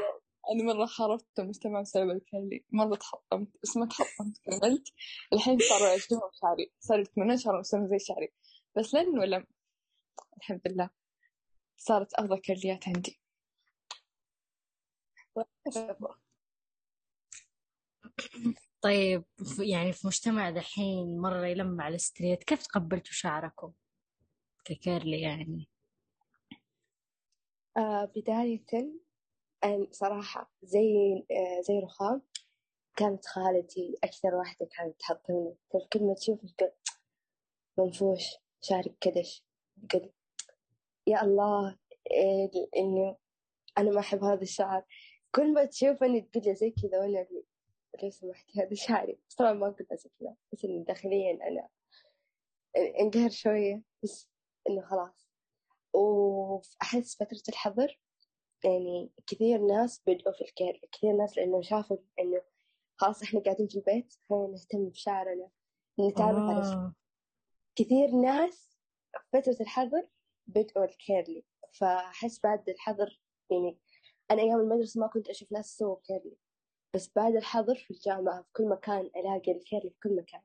[0.51, 4.89] أنا مرة خربت المجتمع بسبب الكلي مرة تحطمت بس ما تحطمت كملت.
[5.33, 8.33] الحين صاروا يعجبهم شعري صاروا يتمنون شعرهم يصيرون زي شعري.
[8.77, 9.47] بس لأنه لم
[10.37, 10.91] الحمد لله.
[11.77, 13.21] صارت أفضل كليات عندي.
[18.81, 19.25] طيب
[19.59, 23.73] يعني في مجتمع دحين مرة يلمع على الستريت كيف تقبلتوا شعركم؟
[24.65, 25.69] ككيرلي يعني؟
[27.77, 28.65] آه بداية
[29.91, 32.23] صراحة زي آه زي رخام
[32.97, 35.57] كانت خالتي أكثر واحدة كانت تحطمني.
[35.93, 36.73] كل ما تقول
[37.79, 38.25] منفوش
[38.61, 39.45] شعرك كدش.
[39.93, 40.11] قل
[41.07, 41.79] يا الله
[42.11, 43.17] إيه إني
[43.79, 44.85] أنا ما أحب هذا الشعر.
[45.35, 47.27] كل ما تشوفني تقول زي كذا وأنا
[48.03, 49.19] لو سمحتي هذا شعري.
[49.39, 49.85] طبعا ما زي
[50.21, 51.69] كذا بس إني داخليا أنا
[53.01, 54.29] إنقهر شوية بس
[54.69, 55.29] إنه خلاص.
[55.93, 57.99] وأحس فترة الحظر
[58.65, 62.43] يعني كثير ناس بدأوا في الكير كثير ناس لأنه شافوا إنه
[62.97, 65.51] خلاص إحنا قاعدين في البيت خلينا نهتم بشعرنا
[66.01, 66.95] نتعرف على شعر آه.
[67.77, 68.79] كثير ناس
[69.13, 70.09] في فترة الحظر
[70.47, 73.79] بدأوا ال curly فأحس بعد الحظر يعني
[74.31, 76.37] أنا أيام المدرسة ما كنت أشوف ناس يسووا curly
[76.95, 80.41] بس بعد الحظر في الجامعة في كل مكان ألاقي ال curly في كل مكان.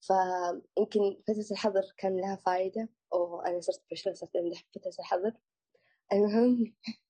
[0.00, 5.32] فيمكن فترة الحظر كان لها فايدة وأنا صرت بشرة صرت أمدح فترة الحظر.
[6.12, 6.74] المهم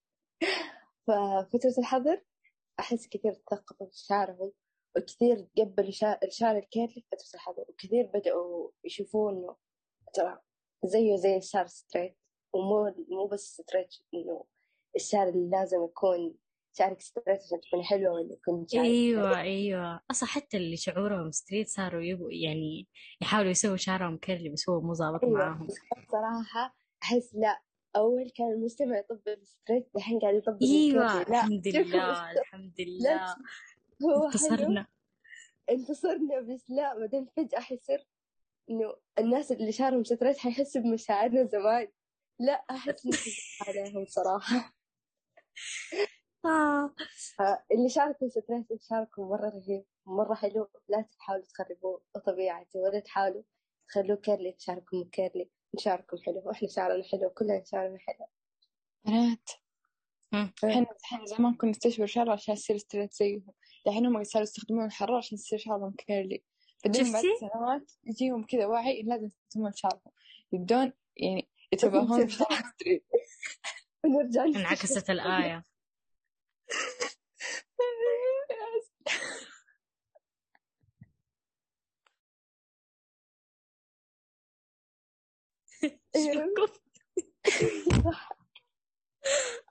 [1.07, 2.23] ففترة الحظر
[2.81, 4.53] أحس كثير تثقفوا في شعرهم
[4.97, 5.89] وكثير تقبلوا
[6.25, 9.57] الشعر ال curly في فترة الحظر وكثير بدأوا يشوفوه إنه
[10.15, 10.39] ترى
[10.85, 12.17] زيه زي الشعر straight
[12.53, 14.45] ومو مو بس straight إنه
[14.97, 16.35] الشعر اللي لازم يكون
[16.79, 20.01] شعرك straight عشان تكون حلوة ولا يكون شعرك أيوه أيوه.
[20.11, 22.89] أصلا حتى اللي شعورهم straight صاروا يبغوا يعني
[23.21, 25.67] يحاولوا يسووا شعرهم curly بس هو مو ظابط أيوة معاهم.
[25.67, 25.75] بس
[26.13, 27.63] صراحة أحس لا
[27.97, 33.37] أول كان المجتمع يطبق ال straight الحين قاعد يطبق أيوه الحمد لله الحمد لله.
[34.03, 34.87] هو انتصرنا.
[35.71, 38.07] انتصرنا بس لا بعدين فجأة حيصير
[38.71, 41.89] إنه الناس اللي شعرهم straight حيحسوا بمشاعرنا زمان.
[42.39, 43.17] لا أحس إنه
[43.69, 44.77] عليهم صراحة.
[46.45, 46.95] آه.
[47.73, 50.69] اللي شعركم straight شعركم مرة رهيب مرة حلو.
[50.89, 53.43] لا تحاولوا تخربوه طبيعته ولا تحاولوا
[53.89, 55.51] تخلوه curly شعركم curly.
[55.79, 58.27] شعركم حلو وإحنا شعرنا حلو كلنا شعرنا حلو.
[59.05, 59.51] بنات.
[60.35, 63.53] إحنا إحنا زمان كنا نستشعر شعر عشان يصير straight زيهم
[63.87, 66.43] الحين هم صاروا يستخدمون الحرارة عشان يصير شعرهم curly
[66.85, 70.13] بعدين بعد؟ سنوات يجيهم كذا وعي إن لازم يستخدمون شعرهم.
[70.53, 72.49] يبدون يعني يتباهون بشعر.
[74.05, 75.65] straight انعكست الآية
[77.81, 78.41] إيه،
[85.81, 86.06] شوفكم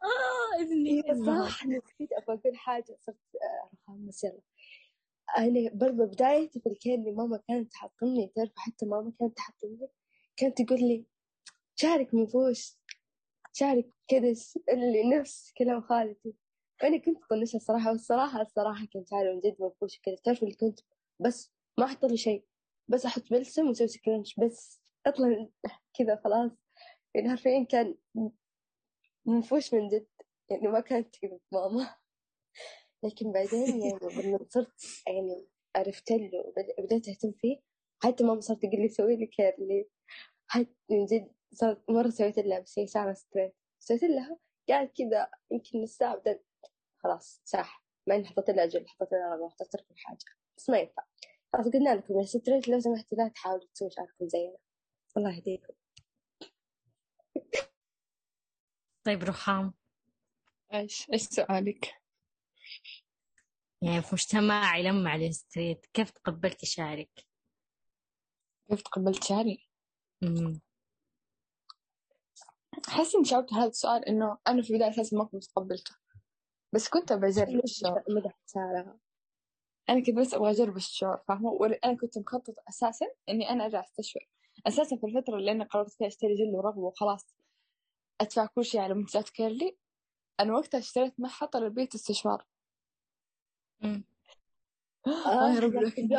[0.04, 1.14] آه ابني إيه،.
[1.26, 4.42] صح نسيت أبغى أقول حاجة صرت آه، رخام بس يلا.
[5.38, 9.88] أنا برضه بدايتي في ال curly ماما كانت تحطمني تعرف حتى ماما كانت تحطمني؟
[10.38, 11.06] كانت تقول لي
[11.76, 12.78] شعرك منفوش
[13.54, 16.34] شعرك كدش اللي نفس كلام خالتي.
[16.84, 20.80] أنا كنت أطنشها الصراحة والصراحة الصراحة كان شعري من جد منفوش كذا تعرف اللي كنت؟
[21.20, 22.46] بس ما أحط له شيء.
[22.88, 25.48] بس أحط بلسم وأسوي scrunch بس أطلع
[26.00, 26.52] كذا خلاص.
[27.16, 27.96] يعني حرفيا كان
[29.26, 30.08] منفوش من جد.
[30.50, 31.96] يعني ما كانت تكذب ماما.
[33.04, 34.74] لكن بعدين يعني لما صرت
[35.08, 37.60] يعني عرفت له وبدأت أهتم فيه
[38.04, 39.90] حتى ماما صارت تقول لي سوي لي curly
[40.48, 44.38] حتى من جد صارت مرة سويت لها بس هي شعرها straight سويت لها
[44.70, 46.46] قاعد كذا يمكن نص ساعة بدأت
[46.98, 50.18] خلاص ساح ما إني حطيت لها جل حطيت لها رغوة حطيت لها كل حاجة.
[50.58, 51.04] بس ما ينفع.
[51.54, 54.58] خلاص قلنا لكم يا straight لو سمحتوا لا تحاولوا تسووا شعركم زينا.
[55.18, 55.74] الله يهديكم.
[59.06, 59.74] طيب رخام
[60.74, 62.02] إيش؟ إيش سؤالك؟
[63.82, 67.26] يعني في مجتمع يلمع ال straight كيف تقبلتي شعرك؟
[68.70, 69.70] كيف تقبلت شعري؟
[72.88, 75.96] أحس إني جاوبت هذا السؤال إنه أنا في البداية أساسا ما كنت متقبلته.
[76.74, 78.98] بس كنت أبغى أجرب الشعور مدح شعرها؟
[79.90, 84.28] أنا كنت بس أبغى أجرب الشعور فاهمة؟ أنا كنت مخططة أساسا إني أنا أرجع أستشعر.
[84.68, 87.36] أساسا في الفترة اللي أنا قررت فيها أشتري جل ورغوة وخلاص.
[88.22, 89.78] أدفع كل شيء على منتجات كيرلي.
[90.40, 92.46] أنا وقتها اشتريت محط للبيت استشوار
[93.82, 94.04] مم.
[95.08, 96.16] آه قهرتني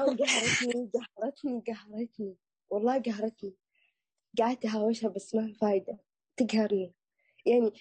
[0.95, 2.37] قهرتني قهرتني.
[2.71, 3.55] والله قهرتني.
[4.39, 5.99] قعدت أهاوشها بس ما في فايدة.
[6.37, 6.95] تقهرني.
[7.47, 7.73] يعني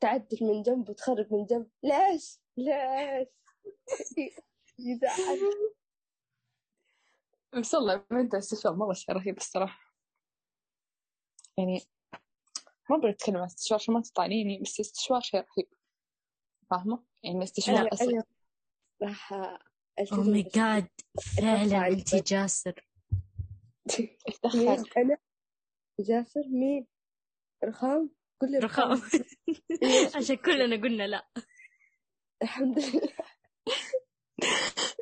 [0.00, 1.70] تعدل من جنب وتخرب من جنب.
[1.82, 3.28] ليش؟ ليش؟
[4.78, 5.38] يزعل
[7.52, 9.94] بس والله بنت استشوار مرة شيء رهيب الصراحة.
[11.58, 11.80] يعني
[12.90, 15.68] ما أبغى أتكلم عن استشوار عشان ما تطعنيني بس استشوار شيء رهيب
[16.70, 18.24] فاهمة؟ يعني استشوار أنا أصلا أنا
[19.02, 19.34] راح
[19.98, 20.88] ألتزم ماي جاد
[21.36, 22.86] فعلا أتوقع انت جاسر؟
[24.96, 25.16] أنا؟
[26.00, 26.86] جاسر؟ مين؟
[27.64, 28.92] رخام؟ كل رخام.
[28.92, 29.20] رخام.
[29.82, 31.26] ليش عشان كلنا قلنا لا.
[32.42, 33.00] الحمد لله.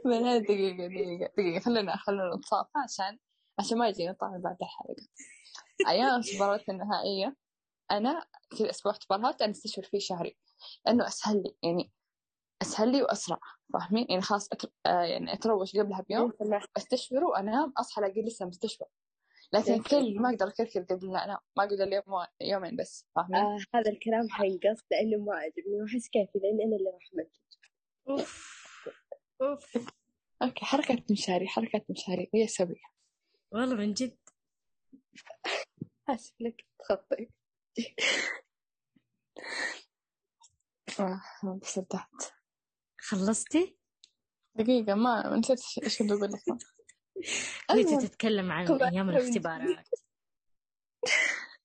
[0.38, 1.61] دقيقة دقيقة دقيقة.
[1.61, 3.18] خلينا خلينا نتصافى عشان
[3.59, 5.09] عشان ما يجينا طعن بعد الحلقة.
[5.92, 7.37] أيام اختبارات النهائية.
[7.90, 8.27] أنا
[8.59, 10.37] كذا أسبوع اختبارات أنا أستشعر فيه شعري
[10.87, 11.90] لأنه أسهل لي يعني
[12.62, 13.38] أسهل لي وأسرع
[13.72, 14.70] فاهمين؟ يعني خلاص أتر...
[14.87, 16.33] آه يعني أتروش قبلها بيوم
[16.77, 18.88] استشعر وأنام أصحى ألاقي لسه مستشعر
[19.53, 19.83] لكن.
[19.83, 22.05] كل ما أقدر أكركر قبل لا أنام ما أقدر اليوم
[22.40, 26.90] يومين بس فاهمين؟ آه هذا الكلام حينقص لأنه ما عجبني وأحس كيفي لأن أنا اللي
[26.90, 27.27] راح
[28.09, 28.59] أوف.
[29.42, 29.77] أوف.
[30.42, 32.31] أوكي حركات مشاري حركات مشاري.
[32.35, 32.90] هي أسويها
[33.53, 34.18] والله من جد.
[36.09, 37.29] آسف لك تخطي
[41.62, 42.33] بس ارتحت
[42.99, 43.77] خلصتي؟
[44.55, 46.43] دقيقة ما نسيت إيش كنت أقول لك.
[47.71, 47.99] المهم.
[47.99, 49.88] تتكلم عن من الاختبارات.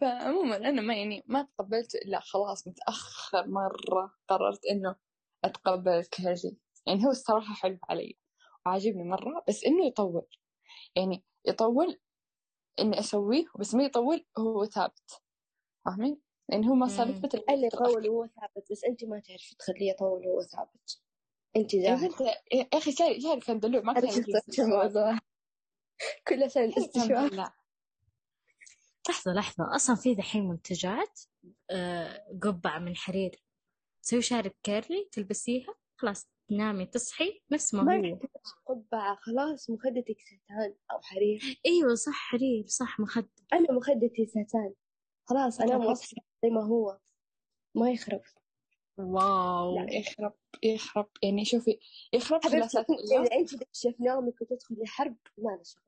[0.00, 4.96] فعموما أنا ما يعني ما تقبلت إلا خلاص متأخر مرة قررت إنه
[5.44, 8.18] أتقبل الكهرجي يعني هو الصراحة حلو علي
[8.66, 10.26] وعاجبني مرة بس إنه يطول.
[10.96, 12.00] يعني يطول
[12.80, 15.22] إني أسويه بس ما يطول هو ثابت.
[15.84, 17.20] فاهمين؟ لأن هو ما مم.
[17.24, 21.00] مثل اللي يطول وهو ثابت بس أنت ما تعرفي تخليه يطول وهو ثابت.
[21.56, 22.20] أنت يا جاهل بنت
[22.52, 24.24] يا أخي شاري شاري كان دلوع ما كان
[24.58, 25.18] الموضوع
[26.28, 27.52] كل سنة استشوار لا
[29.08, 29.76] لحظة لحظة.
[29.76, 31.20] أصلا في دحين منتجات
[31.70, 33.42] آه، قبعة من حرير.
[34.02, 36.28] تسوي شعرك كيرلي تلبسيها خلاص.
[36.48, 38.18] تنامي تصحي نفس ما هو.
[38.66, 41.60] قبعة خلاص مخدتك ستان أو حرير.
[41.66, 44.74] أيوة صح حرير صح مخد أنا مخدتي ستان
[45.28, 46.98] خلاص أنا واصحى زي ما هو.
[47.74, 48.20] ما يخرب.
[48.98, 49.76] واو.
[49.76, 51.06] لا يخرب يخرب.
[51.22, 51.78] يعني شوفي
[52.12, 52.62] يخرب أيام
[53.22, 55.82] إذا أنت دش في نومك وتدخلي حرب ما له شغل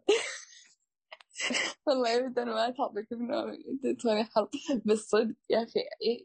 [1.87, 4.49] والله أنا ما أتعبك بنومي تدخلي حرب.
[4.87, 5.81] بس صدق يا أخي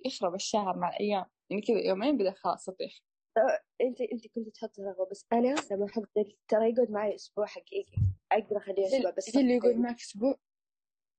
[0.06, 1.26] يخرب الشعر مع الأيام.
[1.50, 3.02] يعني كذا يومين بدأ خلاص يطيح.
[3.82, 5.86] أنت أنت كنت تحطي رغوة بس أنا لما
[6.18, 7.98] ذا- ترى يقعد معي أسبوع حقيقي.
[8.32, 10.36] أقدر أخليه أسبوع بس جل يقعد معك أسبوع؟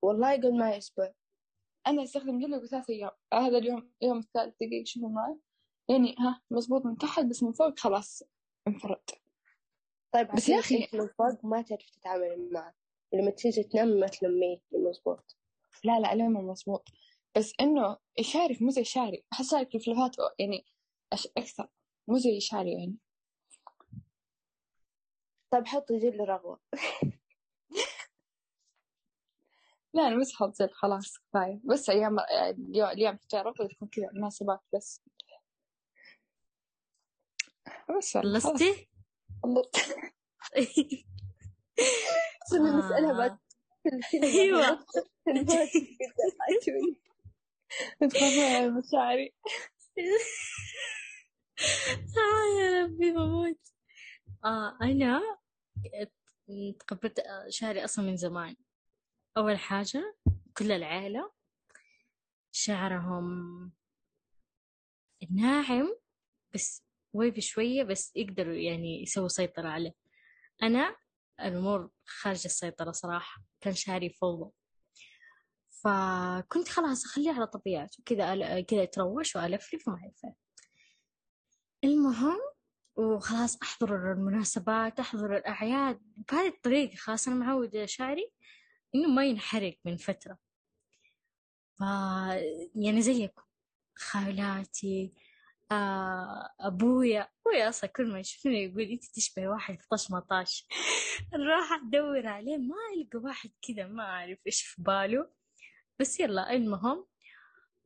[0.03, 1.14] والله يقعد معي أسبوع.
[1.87, 3.11] أنا أستخدم جل يقعد ثلاث أيام.
[3.35, 5.37] هذا اليوم اليوم الثالث دقيقة شوفوا معي؟
[5.88, 8.22] يعني ها مزبوط من تحت بس من فوق خلاص
[8.68, 9.01] انفرد.
[10.12, 12.75] طيب بس يا أنت من فوق ما تعرف تتعامل معه.
[13.12, 15.37] لما تيجي تنام ما تلميه مظبوط.
[15.85, 16.88] لا لا لما مزبوط
[17.37, 20.64] بس إنه شارك مو زي شاري أحس شارك في الفلافات يعني
[21.14, 21.68] أش- أكثر.
[22.09, 22.97] مو زي شاري يعني.
[25.51, 26.61] طيب حطي جل رغوة
[29.95, 32.17] لا أنا بس أحط زل خلاص كفاية بس أيام
[32.75, 35.03] اليوم اختيارات تكون كذا مناسبات بس.
[37.99, 38.88] بس خلصتي؟
[39.43, 39.77] خلصت.
[42.51, 43.38] صرنا نسألها بعد آه.
[44.23, 44.87] أيوة.
[48.01, 49.35] تخافون على مشاعري.
[51.62, 53.59] آه يا ربي بموت.
[54.44, 55.22] آه أنا
[56.81, 58.57] تقبلت آه، شعري أصلا من زمان.
[59.37, 60.16] أول حاجة
[60.57, 61.33] كل العائلة
[62.53, 63.72] شعرهم
[65.31, 65.96] ناعم
[66.55, 69.92] بس ويفي شوية بس يقدروا يعني يسووا سيطرة عليه.
[70.62, 70.96] أنا
[71.40, 74.51] الأمور خارج السيطرة صراحة كان شعري فوضى.
[75.85, 80.37] فكنت خلاص أخليه على طبيعته كذا كذا أتروش وألفلف وما أعرف.
[81.85, 82.40] المهم
[82.97, 86.01] وخلاص أحضر المناسبات أحضر الأعياد.
[86.31, 88.33] بهذه الطريقة خلاص أنا معودة شعري
[88.95, 90.38] إنه ما ينحرق من فترة.
[91.79, 91.81] ف
[92.75, 93.42] يعني زيكم.
[93.97, 95.12] خالاتي
[96.61, 97.29] أبويا.
[97.40, 100.66] أبويا أصلا كل ما يشوفني يقول أنت تشبه واحد طش مطاش.
[101.35, 102.59] نروح أدور عليه.
[102.59, 105.31] ما ألقى واحد كذا ما أعرف إيش في باله.
[105.99, 107.07] بس يلا المهم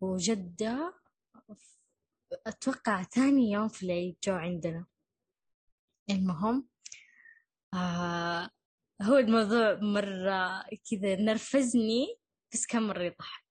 [0.00, 0.94] وجدة
[2.46, 4.86] أتوقع ثاني يوم في العيد جو عندنا.
[6.10, 6.68] المهم
[7.74, 8.50] آه
[9.02, 12.18] هو الموضوع مرة كذا نرفزني
[12.52, 13.44] بس كان مرة يضحك.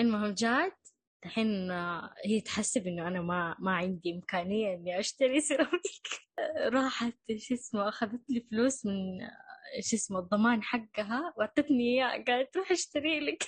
[0.00, 0.78] المهم جات
[1.24, 6.06] الحين آه، هي تحسب إنه أنا ما ما عندي إمكانية إني أشتري سيراميك.
[6.74, 12.56] راحت شو اسمه أخذت لي فلوس من آه، شو اسمه الضمان حقها وأعطتني اياه قالت
[12.56, 13.42] روح اشتري لك.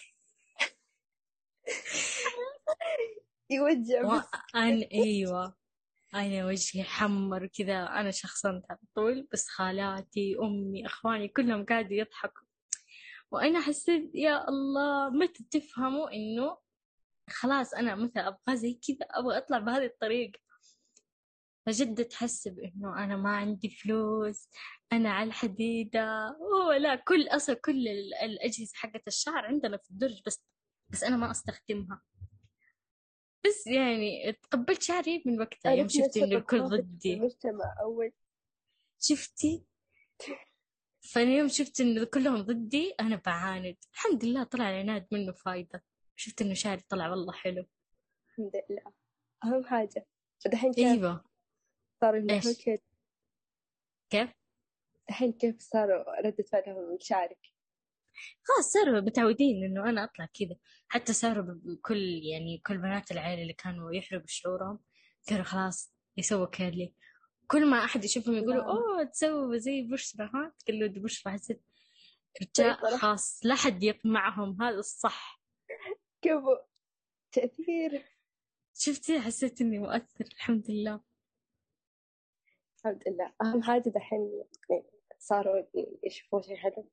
[3.51, 5.57] يوجع بس وأنا أيوة.
[6.15, 7.85] أنا وجهي حمر كذا.
[7.87, 12.43] أنا شخصنت على طول بس خالاتي أمي أخواني كلهم قاعدوا يضحكوا.
[13.31, 16.59] وأنا حسيت يا الله متى تفهموا إنه
[17.31, 20.39] خلاص أنا مثلا أبغى زي كذا أبغى أطلع بهذه الطريقة؟
[21.67, 24.49] فجدة تحسب إنه أنا ما عندي فلوس
[24.93, 26.29] أنا على الحديدة.
[26.29, 30.45] أوه لا كل أصلا كل ال- الأجهزة حقت الشعر عندنا في الدرج بس
[30.91, 32.03] بس أنا ما أستخدمها.
[33.47, 37.15] بس يعني تقبلت شعري من وقتها يوم عرفنا شفت إنه الكل ضدي.
[37.15, 38.13] المجتمع أول.
[39.01, 39.65] شفتي؟
[41.01, 43.77] فأنا يوم شفت إنه كلهم ضدي أنا بعاند.
[43.95, 45.85] الحمد لله طلع العناد منه فايدة.
[46.17, 47.67] شفت إنه شعري طلع والله حلو.
[48.29, 48.93] الحمد لله.
[49.45, 50.07] أهم حاجة.
[50.47, 51.25] دحين أيوه.
[52.03, 52.79] يمدحون إيش؟ كذا
[54.11, 54.31] كيف؟
[55.09, 57.39] دحين كيف صاروا ردة فعلهم من شعرك؟
[58.43, 60.57] خلاص صاروا متعودين إنه أنا أطلع كذا.
[60.89, 64.79] حتى صاروا ب- كل يعني كل بنات العيلة اللي كانوا يحرقوا شعورهم
[65.27, 66.95] كانوا خلاص يسووا كيرلي
[67.47, 68.69] كل ما أحد يشوفهم يقولوا لا.
[68.71, 71.63] أوه تسووا زي بشرى ها؟ تقلد بشرى حسيت
[72.43, 72.97] رجال صراحة.
[72.97, 73.41] خلاص.
[73.45, 75.43] لا حد يقمعهم هذا الصح.
[76.23, 76.43] كيف؟
[77.33, 78.05] تأثير.
[78.75, 81.01] شفتي؟ حسيت إني مؤثر الحمد لله.
[82.79, 83.33] الحمد لله.
[83.43, 84.45] أهم حاجة دحين
[85.19, 85.65] صاروا
[86.05, 86.91] يشوفوا شيء حلو.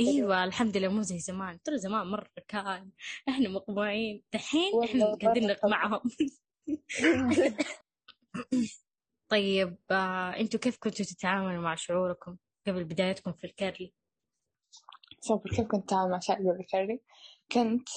[0.00, 1.62] إيوه الحمد لله مو زي زمان.
[1.62, 2.90] ترى زمان مرة كان
[3.28, 6.00] إحنا مقموعين دحين إحنا قاعدين نقمعهم.
[9.28, 13.94] طيب آه، أنتوا كيف كنتوا تتعاملوا مع شعوركم قبل بدايتكم في ال curly؟
[15.24, 17.00] شوف كيف كنت أتعامل مع شعري قبل curly
[17.52, 17.88] كنت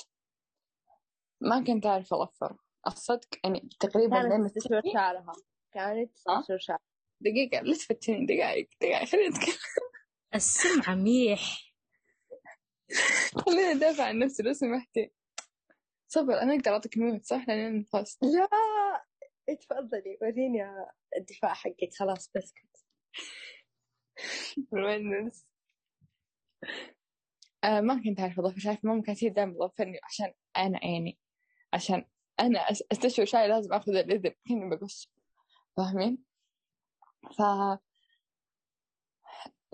[1.41, 2.57] ما كنت أعرف أظفر
[2.87, 5.33] الصدق يعني تقريبا لين كانت تستشور شعرها.
[5.73, 6.79] كانت؟ تستشعر شعرها.
[7.21, 9.55] دقيقة لا تفتني دقائق دقائق خليني أتكلم
[10.35, 11.73] السمعة ميح.
[13.45, 15.13] خليني أدافع عن نفسي لو سمحتي
[16.07, 18.47] صبر أنا أقدر أعطيك ميوت صح؟ لأن أنا نفست لا
[19.49, 20.59] اتفضلي وريني
[21.17, 21.89] الدفاع حقك.
[21.99, 22.85] خلاص بسكت
[24.71, 25.47] بالونس
[27.63, 31.19] آه ما كنت أعرف أظفر شايف ماما كانت هي دائما تظفرني عشان أنا عيني
[31.73, 32.05] عشان
[32.39, 34.33] أنا أس- أستشعر شعري لازم آخذ الإذن.
[34.49, 35.11] كأني بقص.
[35.77, 36.25] فاهمين؟
[37.37, 37.41] ف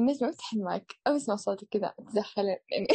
[0.01, 2.87] النجمة افتح المايك أو أسمع صوتي كذا تدخل يعني.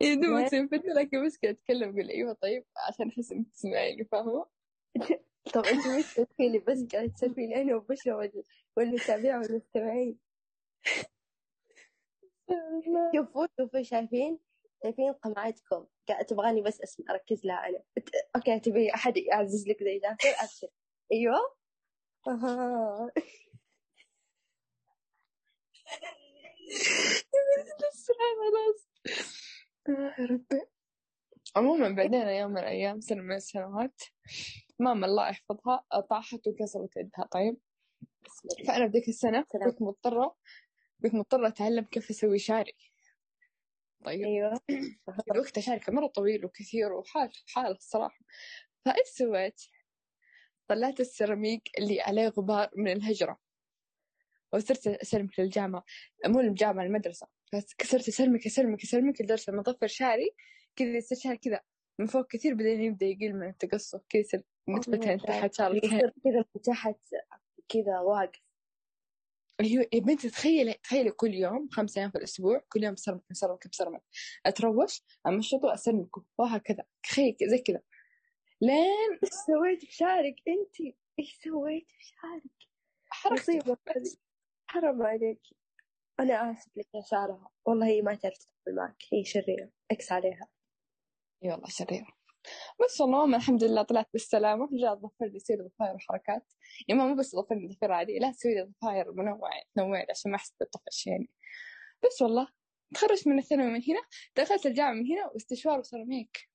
[0.00, 4.46] يعني دوبك سيفتني لكن بس كذا أتكلم أقول أيوة طيب عشان أحس إنك تسمعيني فاهمة؟
[5.54, 8.44] طب أنت مش تسوي لي بس قاعد تسوي لي أنا وبشرى وال-
[8.76, 10.18] والمتابعين والمستمعين.
[13.16, 14.38] شوفوا شوفوا شايفين؟
[14.82, 15.86] شايفين قمعتكم.
[16.08, 17.82] قاعد تبغاني بس أسمع أركز لها أنا.
[18.36, 20.68] أوكي تبي أحد يعزز لك زي داخل أبشر.
[21.12, 21.38] أيوه.
[27.76, 28.10] خلاص
[30.18, 30.62] يا ربي
[31.56, 34.02] عموما بعدين يوم من الأيام سنة من السنوات
[34.78, 37.56] ماما الله يحفظها طاحت وكسرت يدها طيب
[38.66, 39.42] فأنا بذيك السنة.
[39.42, 40.36] كنت مضطرة
[41.02, 42.72] كنت مضطرة أتعلم كيف أسوي شعري.
[44.04, 44.60] طيب أيوه.
[45.32, 48.20] الوقت شعري كان مرة طويل وكثير وحال حالة الصراحة.
[48.84, 49.62] فإيش سويت؟
[50.68, 53.38] طلعت السيراميك اللي عليه غبار من الهجرة.
[54.52, 55.84] وصرت أسلمك للجامعة
[56.26, 60.30] مو الجامعة المدرسة فكسرت أسلمك أسلمك أسلمك لدرجة لما أظفر شعري
[60.76, 61.60] كذا يصير شعري كذا.
[61.98, 67.00] من فوق كثير بعدين يبدأ يقل من التقصف كذا يصير نتفتين تحت يصير كذا تحت
[67.68, 68.42] كذا واقف.
[69.60, 73.68] أيوه يا بنتي تخيلي تخيلي كل يوم خمس أيام في الأسبوع كل يوم بسيرمك بسيرمك
[73.68, 74.02] بسيرمك
[74.46, 76.84] أتروش امشطه اسيرمك وهكذا.
[77.02, 77.80] تخيل زي كذا.
[78.60, 82.42] لين إيش سويت بشعرك انت إيش سويت بشعرك؟
[83.24, 84.27] هذه.
[84.70, 85.40] حرام عليك.
[86.20, 89.02] أنا آسف لك يا شعرها والله هي ما تعرف تتعامل معك.
[89.12, 89.70] هي شريرة.
[89.90, 90.48] X عليها.
[91.42, 92.06] والله شريرة.
[92.84, 94.68] بس والله ماما الحمد لله طلعت بالسلامة.
[94.72, 96.52] جاء لي يصير ضفاير وحركات.
[96.90, 98.18] ماما مو بس ظفر لي ضفير عادي.
[98.18, 101.30] لا تسوي لي ضفاير منوعة تنوع عشان ما أحس بالطفش يعني.
[102.04, 102.48] بس والله
[102.94, 104.00] تخرجت من الثانوي من هنا.
[104.36, 106.48] دخلت الجامعة من هنا واستشوار وسيراميك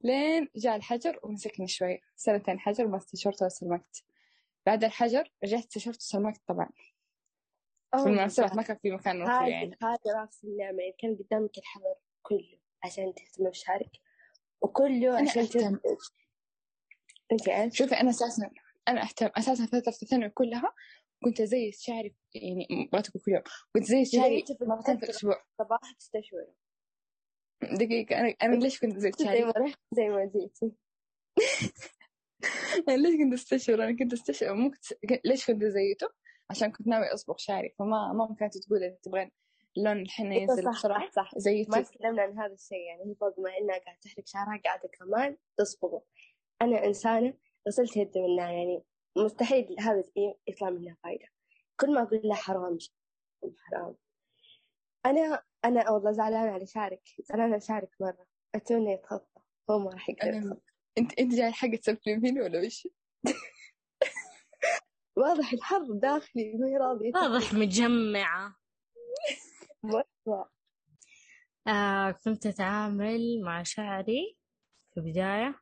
[0.00, 2.00] لين جاء الحجر ومسكني شوي.
[2.16, 3.80] سنتين حجر ما استشرت ولا
[4.66, 6.70] بعد الحجر رجعت استشرت وسلمكت طبعا.
[7.96, 11.94] في المناسبات ما كان في مكان هذه يعني هذه راس النعمة يعني كان قدامك الحظر
[12.22, 13.90] كله عشان تهتم بشعرك
[14.60, 15.48] وكله أنا عشان.
[15.48, 15.78] تهتم
[17.32, 18.50] أنت إيش؟ شوفي أنا أساسا
[18.88, 20.74] أنا أهتم أساسا فترة الثانوي كلها
[21.24, 23.42] كنت أزيت شعري يعني ما تقول كل يوم
[23.74, 25.10] كنت أزيت شعري زيت في مرتين في الفترة.
[25.10, 26.46] الأسبوع صباح تستشعر
[27.62, 30.72] دقيقة أنا أنا ليش كنت أزيت زي شعري؟ ما رحت زي ما جيتي
[32.88, 36.08] أنا ليش كنت أستشعر أنا كنت أستشعر مو كنت ليش كنت زيته؟
[36.50, 39.30] عشان كنت ناوي أصبغ شعري فما ماما كانت تقول إذا تبغين
[39.76, 43.40] اللون الحين ينزل صح بسرعة صح صح ما تكلمنا عن هذا الشيء يعني هي فوق
[43.40, 46.02] ما إنها قاعدة تحرق شعرها قاعدة كمان تصبغه
[46.62, 47.34] أنا إنسانة
[47.68, 48.82] غسلت يدي منها يعني
[49.16, 50.04] مستحيل هذا
[50.48, 51.26] يطلع منها فايدة.
[51.80, 52.78] كل ما أقول لها حرام
[53.58, 53.96] حرام.
[55.06, 58.26] أنا أنا والله زعلانة على شعرك زعلانة على شعرك مرة.
[58.54, 59.40] أتمنى يتخطى
[59.70, 60.60] هو ما راح يقدر أنا
[60.98, 62.88] أنت أنت جاي حق تسفلين فيني ولا وش؟
[65.20, 68.56] واضح الحر داخلي ما هي راضية واضح مجمعة
[69.82, 70.50] مرة
[71.66, 74.36] آه كنت أتعامل مع شعري
[74.90, 75.60] في البداية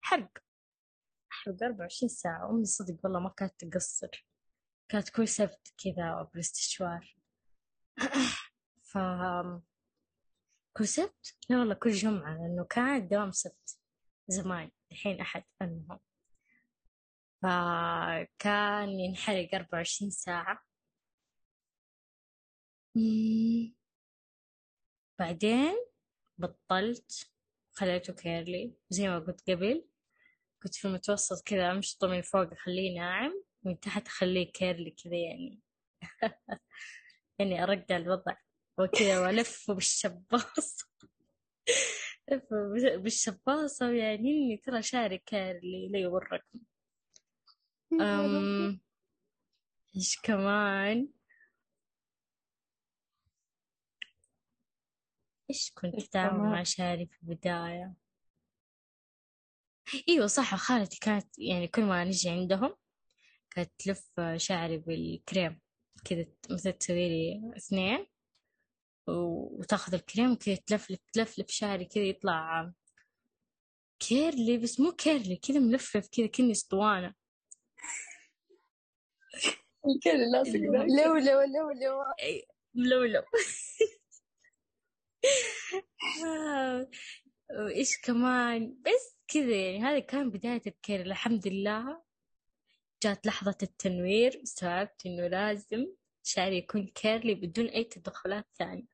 [0.00, 0.38] حرق.
[1.32, 2.50] أحرق 24 ساعة.
[2.50, 4.26] أمي صدق والله ما كانت تقصر.
[4.88, 7.16] كانت كل سبت كذا بالاستشوار.
[8.90, 8.98] ف
[10.76, 13.78] كل سبت؟ لا والله كل جمعة لأنه كان دوام سبت.
[14.28, 16.00] زمان دحين أحد المهم
[17.42, 20.64] فكان ينحرق أربعة وعشرين ساعة.
[25.18, 25.76] بعدين
[26.38, 27.30] بطلت
[27.72, 29.84] خليته curly زي ما قلت قبل.
[30.62, 35.60] كنت في المتوسط كذا أمشطه من فوق أخليه ناعم من تحت أخليه curly كذا يعني.
[37.38, 38.36] يعني أرجع الوضع
[38.78, 40.78] وكذا وألفه بالشباص.
[42.32, 46.60] ألفه بالشباصة يعني إني ترى شعري curly لا يغركم
[48.00, 48.80] أم
[49.96, 51.08] إيش كمان؟
[55.50, 57.94] إيش كنت كمان؟ مع شعري في البداية؟
[60.08, 62.76] إيوه صح خالتي كانت يعني كل ما نجي عندهم
[63.50, 65.60] كانت تلف شعري بالكريم
[66.04, 68.06] كذا مثلا تسوي لي اثنين
[69.08, 72.72] وتاخذ الكريم كذا تلفلف تلفلف شعري كذا يطلع
[73.98, 77.21] curly بس مو curly كذا ملفلف كذا كني اسطوانة.
[79.86, 80.86] الكل لاصق ذاك.
[81.04, 81.70] لو لو لو.
[81.70, 83.22] لو أي- ملولو
[87.50, 89.82] وإيش كمان؟ بس كذا يعني.
[89.82, 92.02] هذا كان بداية ال curly الحمد لله.
[93.02, 94.40] جات لحظة التنوير.
[94.42, 95.86] استوعبت إنه لازم
[96.22, 98.86] شعري يكون curly بدون أي تدخلات ثانية.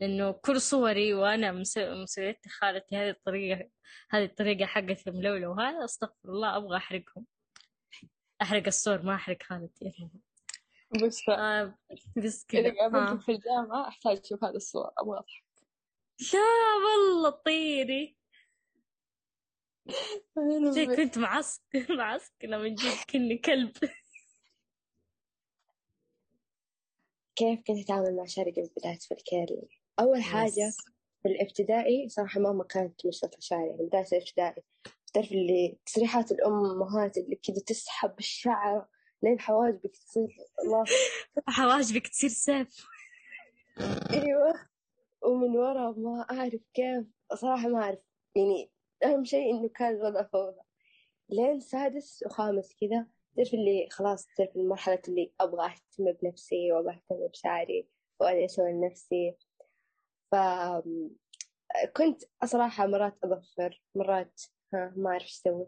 [0.00, 3.70] لأنه كل صوري وأنا مسو- مسويت خالتي هذه الطريقة
[4.10, 7.26] هذه الطريقة حقت الملولو وهذا أستغفر الله أبغى أحرقهم.
[8.42, 10.08] أحرق الصور ما أحرق خالتي
[11.06, 11.78] بس ف- آه
[12.16, 12.74] بس كذا.
[12.80, 13.16] قابلتك آه.
[13.16, 15.44] في الجامعة أحتاج أشوف هذه الصور أبغى أضحك.
[16.34, 16.40] لا
[16.86, 18.16] والله طيري.
[20.70, 21.62] زي كنت معسك
[21.98, 23.72] معسكنة من جد كني كلب.
[27.36, 29.68] كيف كنت أتعامل مع شرقة بداية في الكيرلي
[30.00, 30.72] أول حاجة.
[31.22, 34.62] في الابتدائي صراحة ماما كانت مشرفة شعري يعني بداية الابتدائي.
[35.12, 38.86] تعرف اللي تسريحات الأمهات اللي كذا تسحب الشعر
[39.22, 40.28] لين حواجبك تصير
[40.64, 40.84] الله.
[41.48, 42.86] حواجبك تصير سيف.
[44.10, 44.54] أيوة.
[45.22, 47.06] ومن ورا ما أعرف كيف.
[47.34, 47.98] صراحة ما أعرف.
[48.36, 48.70] يعني
[49.04, 50.60] أهم شيء إنه كان الوضع فوضى
[51.28, 53.06] لين سادس وخامس كذا
[53.36, 57.88] تعرف اللي خلاص تعرف المرحلة اللي أبغى أهتم بنفسي وأبغى أهتم بشعري
[58.20, 59.36] وأنا أسوي لنفسي.
[60.32, 60.34] ف
[61.96, 64.42] كنت صراحة مرات أظفر مرات
[64.74, 65.66] ها ما أعرف إيش أسوي.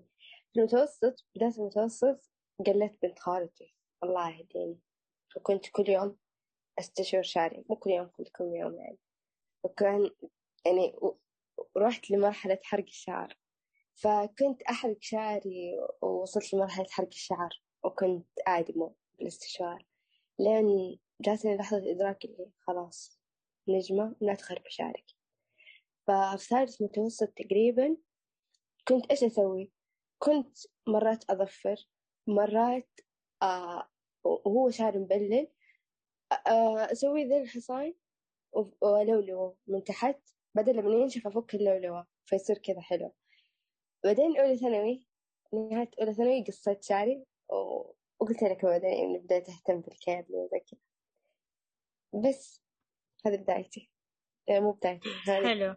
[0.53, 3.74] في المتوسط بداية المتوسط قلت بنت خالتي
[4.05, 4.78] الله يهديني.
[5.36, 6.16] وكنت كل يوم
[6.78, 8.98] أستشير شعري مو كل يوم كل كم يوم يعني.
[9.62, 10.11] وكان
[10.66, 10.96] يعني
[11.76, 13.38] ورحت لمرحلة حرق الشعر.
[13.94, 19.86] فكنت أحرق شعري ووصلت لمرحلة حرق الشعر وكنت أعدمه بالاستشوار
[20.38, 23.18] لين جاتني لحظة إدراك اللي خلاص
[23.68, 25.05] نجمة لا تخرب شعرك.
[26.07, 27.96] ففي ثالث متوسط تقريبا
[28.88, 29.72] كنت إيش أسوي؟
[30.18, 30.58] كنت
[30.88, 31.76] مرات أظفر
[32.26, 32.88] مرات
[33.42, 33.88] آه
[34.24, 35.48] وهو شعري مبلل
[36.46, 37.94] آه أسوي ذي الحصان
[38.52, 40.20] و- وألولو من تحت
[40.54, 43.12] بدل لما ينشف أفك اللولوة فيصير كذا حلو
[44.04, 45.06] بعدين أولى ثانوي
[45.52, 47.54] نهاية أولى ثانوي قصيت شعري و...
[48.20, 50.80] وقلت لك بعدين إني بديت أهتم بال curly وزي كذا
[52.22, 52.62] بس
[53.26, 53.90] هذه بدايتي
[54.48, 55.74] يعني مو بدايتي حلو.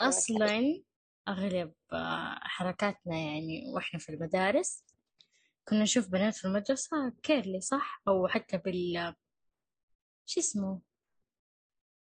[0.00, 0.82] أصلا
[1.28, 4.84] أغلب آه، حركاتنا يعني وإحنا في المدارس
[5.68, 9.14] كنا نشوف بنات في المدرسة curly صح؟ أو حتى بال
[10.26, 10.80] شو اسمه؟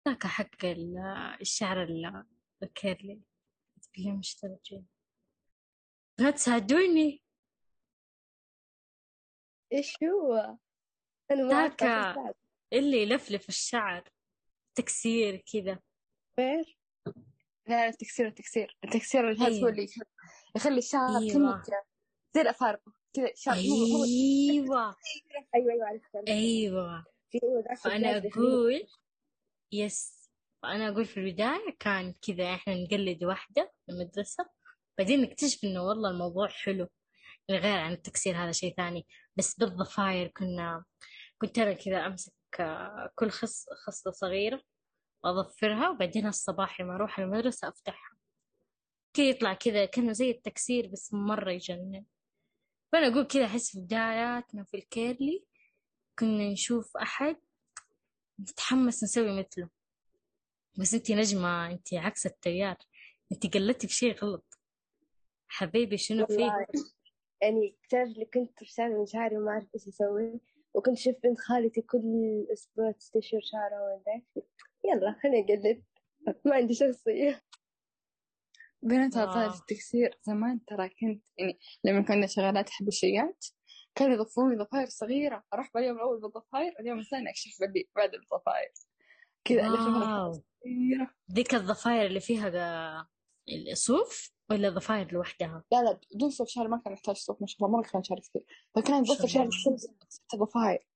[0.07, 0.97] ذاك حق ال-
[1.41, 2.26] الشعر ال-
[2.63, 3.22] الكيرلي
[3.97, 4.84] بالله مش ترجي
[6.20, 7.22] لا تساعدوني
[9.74, 10.57] إيش هو؟
[11.32, 12.36] أنا ما ذاك.
[12.74, 14.09] اللي يلفلف الشعر
[14.76, 15.80] تكسير كذا.
[16.39, 16.78] غير
[17.68, 19.63] لا لا التكسير التكسير التكسير الهز أيوة.
[19.63, 19.88] هو اللي
[20.55, 21.63] يخلي- الشعر أيوة.
[22.36, 24.95] زي الأفارقة كذا شعر أيوة أيوة أيوة.
[26.30, 27.05] أيوة
[27.43, 28.88] أيوة فأنا أقول
[29.72, 30.30] يس
[30.63, 34.45] فأنا أقول في البداية كان كذا إحنا نقلد واحدة في المدرسة
[34.97, 36.88] بعدين نكتشف إنه والله الموضوع حلو
[37.51, 40.86] غير عن التكسير هذا شيء ثاني بس بالضفاير كنا
[41.41, 44.61] كنت أنا كذا أمسك آه، كل خص خصلة صغيرة
[45.26, 48.17] وأضفرها وبعدين الصباح لما أروح المدرسة أفتحها.
[49.13, 52.05] كذا يطلع كذا كأنه زي التكسير بس مرة يجنن.
[52.91, 55.45] فأنا أقول كذا أحس في بداياتنا في ال curly
[56.19, 57.38] كنا نشوف أحد
[58.39, 59.69] نتحمس نسوي مثله.
[60.78, 62.78] بس انتي نجمة انتي عكس التيار.
[63.32, 64.59] انتي قلتي بشيء غلط.
[65.47, 66.65] حبيبي شنو والله
[67.41, 70.39] يعني تعرف اللي كنت رسالة من شعري وما أعرف إيش أسوي
[70.73, 74.21] وكنت أشوف بنت خالتي كل أسبوع تستشور شعرها ولا
[74.93, 75.83] يلا خليني أقلد
[76.45, 77.41] ما عندي شخصية.
[78.81, 79.28] بنات wow.
[79.27, 83.45] الظاهر التكسير زمان ترى كنت يعني لما كنا شغالات حبشيات
[83.95, 85.43] كانوا يضفون لي ضفاير صغيرة.
[85.53, 88.71] أروح باليوم الأول بالضفاير اليوم الثاني أكشف باللي بعد الضفاير.
[89.43, 89.75] كذا.
[90.63, 93.07] صغيرة ذيك الضفاير اللي فيها آه،
[93.71, 97.57] الصوف ولا ضفاير لوحدها؟ لا لا بدون صوف شعر ما كان يحتاج صوف ما شاء
[97.65, 98.45] الله مرة كان شعر كثير.
[98.75, 99.49] فكان يضفر شعر
[100.09, 100.88] ست ضفاير.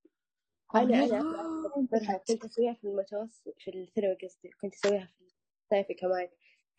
[0.75, 4.49] أنا أنا أذكرها كنت أسويها في المتوسط في الثانوي قصدي.
[4.61, 5.23] كنت أسويها في
[5.63, 6.29] الصيفي كمان.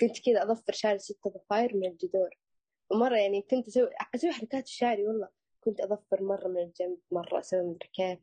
[0.01, 2.31] كنت كذا أضفر شعري ستة ضفاير من الجذور
[2.91, 5.29] ومرة يعني كنت أسوي أسوي حركات شعري والله.
[5.61, 8.19] كنت أضفر مرة من الجنب مرة أسوي مدري كيف.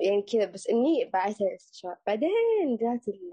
[0.00, 0.44] يعني كذا.
[0.44, 3.32] بس إني بعتها الاستشوار بعدين جات ال-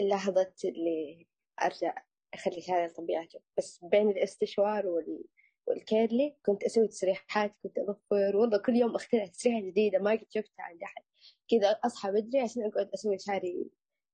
[0.00, 1.26] اللحظة اللي
[1.62, 1.94] أرجع
[2.34, 5.24] أخلي شعري طبيعته بس بين الاستشوار وال...
[5.70, 10.62] والكيرلي كنت أسوي تسريحات كنت أضفر والله كل يوم أخترع تسريحة جديدة ما قد شفتها
[10.62, 11.02] عند أحد.
[11.50, 13.70] كذا أصحى بدري عشان أقعد أسوي شعري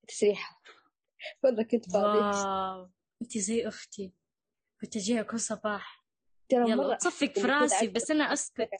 [0.08, 0.62] تسريحة.
[1.44, 2.90] والله كنت فاضية.
[3.22, 4.12] انت زي أختي.
[4.80, 6.04] كنت أجيها كل صباح.
[6.48, 8.70] ترى يلا تصفق في راسي بس أنا أسكت.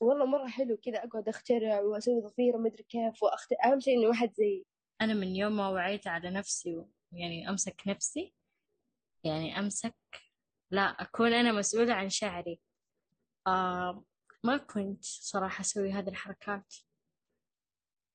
[0.00, 4.32] والله مرة حلو كذا أقعد أخترع وأسوي ضفيرة مدري كيف وأخترع أهم شيء إنه واحد
[4.34, 4.64] زي
[5.00, 8.34] أنا من يوم ما وعيت على نفسي يعني أمسك نفسي
[9.24, 9.94] يعني أمسك
[10.70, 12.60] لا أكون أنا مسؤولة عن شعري.
[13.46, 14.04] آه
[14.44, 16.74] ما كنت صراحة أسوي هذه الحركات.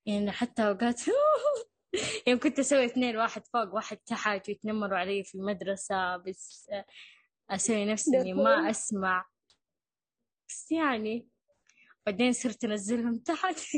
[0.06, 1.02] يعني حتى أوقات
[2.28, 6.72] يعني كنت أسوي اثنين واحد فوق واحد تحت ويتنمروا علي في المدرسة بس
[7.50, 9.30] أسوي نفسي إني ما أسمع.
[10.50, 11.30] بس يعني
[12.06, 13.60] بعدين صرت أنزلهم تحت.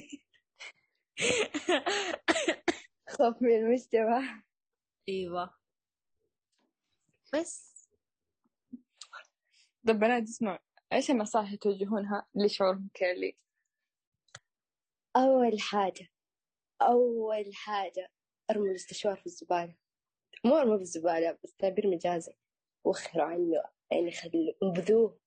[3.10, 4.44] خوف من المجتمع.
[5.10, 5.54] أيوه.
[7.34, 7.71] بس.
[9.88, 10.58] طب بنات اسمعوا
[10.94, 13.38] إيش النصائح توجهونها لشعورهم كيرلي؟
[15.16, 16.08] أول حاجة
[16.82, 18.12] أول حاجة
[18.52, 19.76] أرموا الاستشوار في الزبالة.
[20.46, 22.34] مو أرموا في الزبالة بس تعبير مجازي.
[22.84, 25.20] وخروا عنه يعني خلوا انبذوه.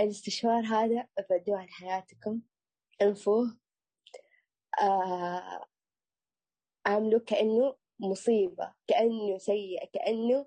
[0.00, 2.42] الاستشوار هذا أبعدوه عن حياتكم.
[3.02, 3.58] انفوه.
[4.82, 5.66] آه
[6.86, 10.46] عاملوه كأنه مصيبة كأنه سيء كأنه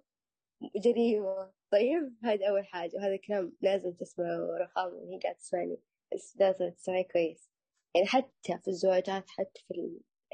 [0.76, 1.57] جريمة.
[1.72, 5.78] طيب هذا أول حاجة وهذا كلام لازم تسمعه رخام وهي قاعدة تسمعني
[6.14, 7.50] بس لازم تسمعي كويس.
[7.96, 9.74] يعني حتى في الزواجات حتى في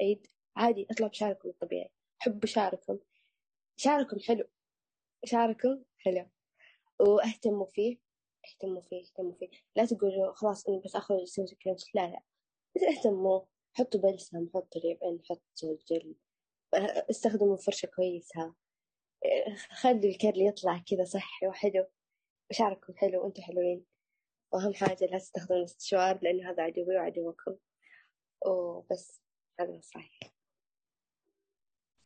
[0.00, 0.26] العيد
[0.56, 2.98] عادي اطلع بشعركم الطبيعي حبوا شعركم.
[3.76, 4.44] شعركم حلو
[5.24, 6.26] شعركم حلو.
[7.00, 7.98] واهتموا فيه
[8.48, 9.48] اهتموا فيه اهتموا فيه.
[9.76, 12.22] لا تقولوا خلاص أنا بس آخذ سوسي كريم لا لا.
[12.76, 13.40] بس اهتموا
[13.72, 16.16] حطوا بلسم حطوا leave-in حطوا جل.
[17.10, 18.54] استخدموا فرشة كويسة.
[19.70, 21.86] خلوا ال curl يطلع كذا صحي وحلو.
[22.50, 23.84] وشعركم حلو وأنتم حلوين.
[24.52, 27.56] واهم حاجة لا تستخدموا الاستشوار لأن هذا عدوي وعدوكم.
[28.46, 29.22] وبس
[29.60, 30.18] هذا نصايح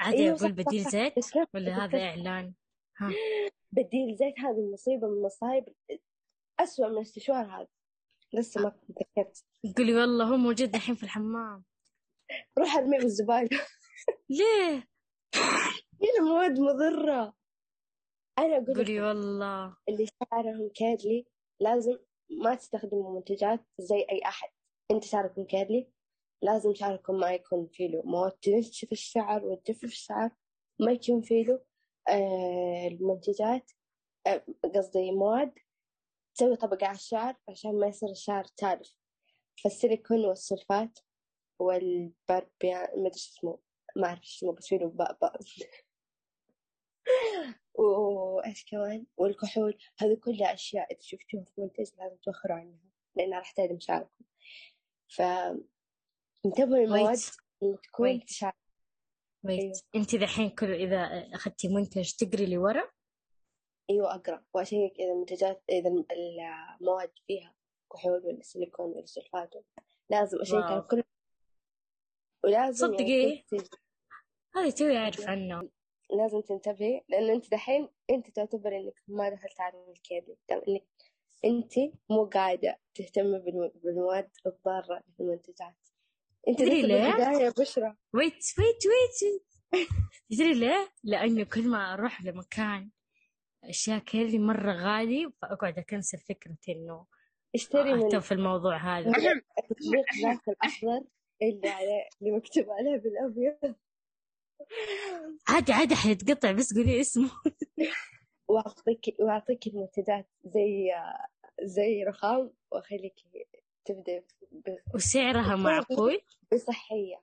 [0.00, 1.14] عادي أقول صح، بديل زيت؟
[1.54, 1.98] ولا هذا.
[1.98, 2.54] إعلان؟
[2.96, 3.10] ها.
[3.76, 5.64] بديل زيت هذه المصيبة من المصايب.
[6.60, 7.68] أسوأ من الاستشوار هذا.
[8.32, 9.44] لسه ما تذكرت.
[9.76, 11.64] قولي والله هو موجود الحين في الحمام.
[12.58, 13.48] روح ارميه بالزبالة
[14.30, 14.88] ليه؟
[16.02, 17.34] هي مواد مضرة.
[18.38, 19.76] أنا أقول قولي والله.
[19.88, 21.26] اللي شعرهم curly
[21.60, 21.98] لازم
[22.30, 24.48] ما تستخدموا منتجات زي أي أحد.
[24.90, 25.90] أنت شعركم curly
[26.42, 30.30] لازم شعركم ما يكون فيه له مواد تنشف الشعر وتجفف الشعر
[30.80, 31.60] ما يكون فيه له
[32.08, 33.70] آه المنتجات
[34.26, 34.44] آه،
[34.74, 35.52] قصدي مواد
[36.34, 38.94] تسوي طبقة على الشعر عشان ما يصير الشعر تالف.
[39.64, 40.98] فالسيليكون والسلفات
[41.58, 43.58] والبربيان ما أدري اسمه
[43.96, 45.18] ما أعرف اسمه بس فيه باء
[47.78, 52.78] وإيش كمان والكحول هذه كلها أشياء إذا شفتوها في منتج لازم توخروا عنها
[53.16, 54.24] لأنها راح تهدم شعركم
[55.08, 57.62] فانتبهوا للمواد Wait.
[57.62, 58.20] اللي تكون.
[58.20, 58.52] في
[59.44, 59.80] ويت أيوة.
[59.94, 60.96] انت دحين كل إذا
[61.34, 62.90] أخذتي منتج تقري لي ورا
[63.90, 66.04] أيوة أقرأ وأشيك إذا المنتجات إذا
[66.80, 67.54] المواد فيها
[67.92, 69.54] كحول ولا سيليكون ولا سلفات
[70.10, 70.80] لازم أشيك على.
[70.80, 71.02] كل
[72.44, 73.22] ولازم صدقي.
[73.22, 73.64] يعني
[74.54, 75.68] هذه توي أعرف عنه
[76.10, 80.36] لازم تنتبهي لأن أنت دحين أنت تعتبر إنك ما دخلت عالم الكيمياء
[80.68, 80.84] إنك
[81.44, 81.72] أنت
[82.10, 85.76] مو قاعدة تهتمي بالمو- بالمواد الضارة المنتجات.
[86.48, 87.96] أنت تدري ليه؟ بشرى.
[88.14, 89.42] ويت ويت ويت
[90.30, 92.90] تدري ليه؟ لأنه كل ما أروح لمكان
[93.64, 97.06] أشياء كذي مرة غالي فأقعد أكنسل فكرة إنه
[97.54, 99.12] اشتري من في الموضوع هذا.
[99.12, 101.04] تطبيق ذاك الأخضر
[101.42, 103.74] اللي عليه اللي مكتوب عليه بالأبيض.
[105.48, 107.30] عادي عادي حيتقطع بس قولي اسمه.
[108.48, 110.90] وأعطيك وأعطيك المنتجات زي
[111.62, 113.14] زي رخام وأخليك
[113.84, 116.20] تبدأ ب- وسعرها معقول؟
[116.52, 117.22] بصحية.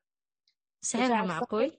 [0.82, 1.78] سعرها سعر معقول؟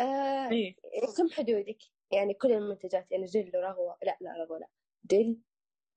[0.00, 0.74] آه إيه.
[1.16, 1.78] كم حدودك.
[2.12, 4.68] يعني كل المنتجات يعني جل ورغوة لا لا رغوة لا.
[5.04, 5.38] جل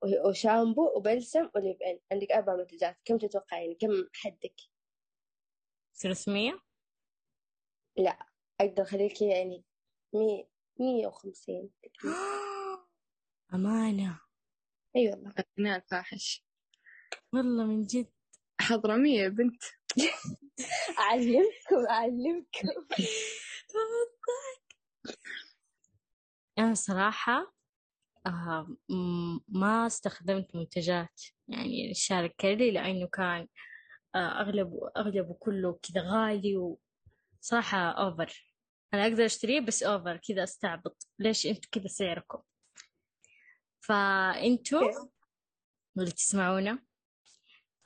[0.04, 2.98] و- وشامبو وبلسم وليف ان عندك أربع منتجات.
[3.06, 4.56] كم تتوقع يعني كم حدك؟
[5.96, 6.60] 300
[8.62, 9.64] أقدر أخليك يعني
[10.14, 10.48] مية
[10.80, 11.70] مية وخمسين.
[13.54, 14.20] أمانة.
[14.96, 15.34] أي والله.
[15.60, 16.46] الغناء الفاحش
[17.34, 18.12] والله من جد.
[18.62, 19.64] حضرمية يا بنت.
[21.00, 22.70] أعلمكم أعلمكم.
[26.60, 27.54] أنا صراحة
[28.26, 33.48] آه م- ما استخدمت منتجات يعني الشارع كيرلي لأنه كان
[34.16, 36.76] آه أغلبه أغلبه كله كذا غالي
[37.44, 38.54] وصراحة أوفر
[38.94, 41.08] أنا أقدر أشتريه بس أوفر كذا أستعبط.
[41.20, 42.42] ليش أنتوا كذا سعركم؟
[43.80, 45.10] فأنتوا
[45.98, 46.86] اللي تسمعونا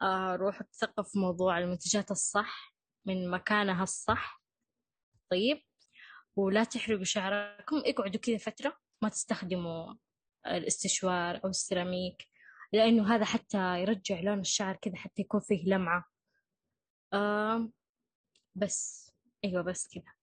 [0.02, 4.42] آه روحوا تثقفوا في موضوع المنتجات الصح من مكانها الصح.
[5.32, 5.62] طيب.
[6.36, 9.94] ولا تحرقوا شعركم اقعدوا كذا فترة ما تستخدموا
[10.48, 12.28] الاستشوار أو السيراميك
[12.74, 16.06] لأنه هذا حتى يرجع لون الشعر كذا حتى يكون فيه لمعة.
[17.14, 17.70] آه
[18.56, 19.07] بس.
[19.48, 20.14] أيوة بس كذا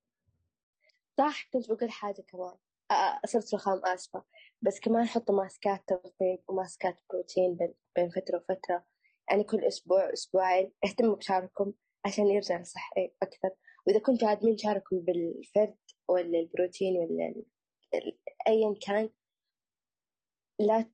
[1.18, 2.55] صح كنت بقول حاجة كمان.
[3.27, 4.25] صرت رخام آسفة.
[4.62, 7.57] بس كمان حطوا ماسكات ترطيب وماسكات بروتين
[7.97, 8.87] بين- فترة وفترة.
[9.31, 11.72] يعني كل أسبوع أسبوعين اهتموا بشعركم
[12.05, 13.51] عشان يرجع صحي أكثر.
[13.87, 15.77] وإذا كنتوا عادمين شعركم بالفرد
[16.09, 17.35] ولا البروتين ولا
[18.49, 19.11] أيا كان
[20.59, 20.91] لا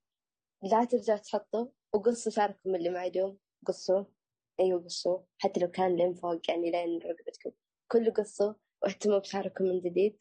[0.62, 3.39] لا ترجع تحطه وقصوا شعركم اللي معدوم.
[3.66, 4.12] قصوه
[4.61, 7.51] أيوة قصوه حتى لو كان لين فوق يعني لين رقبتكم.
[7.93, 10.18] كله قصوا واهتموا بشعركم من جديد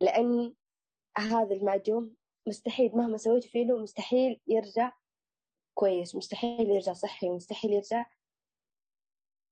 [0.00, 0.54] لأن
[1.18, 2.14] هذا المعدوم
[2.46, 4.92] مستحيل مهما سويتوا فيه له مستحيل يرجع
[5.74, 8.06] كويس مستحيل يرجع صحي مستحيل يرجع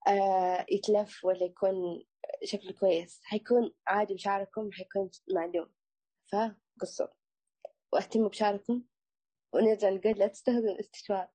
[0.09, 2.05] آه يتلف ولا يكون
[2.44, 3.20] شكله كويس.
[3.24, 5.72] حيكون عادي بشعركم حيكون معدوم
[6.32, 7.07] فقصوا
[7.92, 8.82] واهتموا بشعركم
[9.55, 11.28] ونرجع نقول لا تستخدم الاستشوار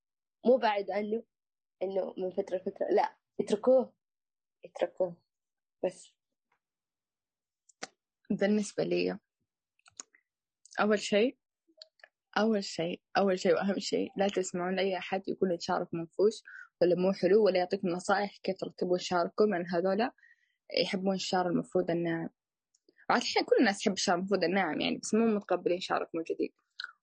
[0.46, 1.24] مو بعد عنه
[1.84, 3.94] إنه من فترة لفترة لا اتركوه.
[4.66, 5.27] اتركوه.
[5.88, 6.14] بس.
[8.30, 9.20] بالنسبة لي
[10.80, 11.38] أول شيء
[12.38, 16.34] أول شيء أول شيء وأهم شيء لا تسمعون لأي أحد يقول إن شعركم منفوش
[16.82, 20.12] ولا مو حلو ولا يعطيكم نصائح كيف ترتبون شعركم لأن هذولا
[20.82, 22.30] يحبون الشعر المفروض الناعم
[23.10, 26.54] وعاد الحين كل الناس تحب الشعر المفروض الناعم يعني بس مو متقبلين شعركم الجديد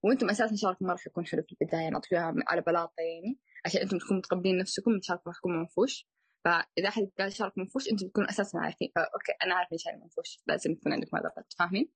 [0.03, 3.99] وأنتم أساسا شعركم ما راح يكون حلو في البداية نعطيها على بلاطة يعني عشان أنتم
[3.99, 6.09] تكونوا متقبلين نفسكم شعركم راح يكون منفوش
[6.45, 10.39] فإذا أحد قال شعرك منفوش أنتم تكونوا أساسا عارفين okay أنا عارف إن شعري منفوش.
[10.47, 11.93] لازم يكون عندكم هذا الرد فاهمين؟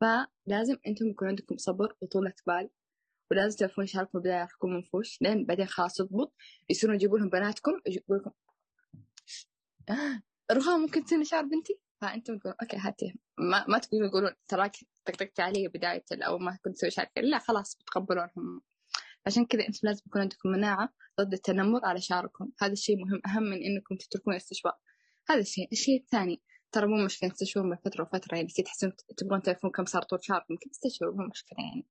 [0.00, 2.70] فلازم أنتم يكون عندكم صبر وطولة بال
[3.30, 5.22] ولازم تعرفون البداية راح يكون منفوش.
[5.22, 6.34] لين بعدين خلاص يضبط
[6.70, 8.30] يصيرون يجيبوا لهم بناتكم يجيبوا لكم.
[10.52, 13.14] رخام ممكن تسوي شعر بنتي؟ فأنتم تقولون okay هاتي.
[13.38, 17.06] ما ما تقولون يقولون تراك طقطقت علي بداية اول ما كنت تسوي شعر.
[17.16, 18.62] لا خلاص بتقبلونهم.
[19.26, 20.88] عشان كذا أنتم لازم يكون عندكم مناعة
[21.20, 22.50] ضد التنمر على شعركم.
[22.60, 24.78] هذا الشيء مهم أهم من إنكم تتركون الاستشواء
[25.30, 25.68] هذا الشيء.
[25.72, 29.84] الشيء الثاني ترى مو مشكلة تستشورون من فترة وفترة يعني كذا تحسون تبغون تعرفون كم
[29.84, 31.86] صار طول شعركم كذا تستشوروا مو مشكلة يعني.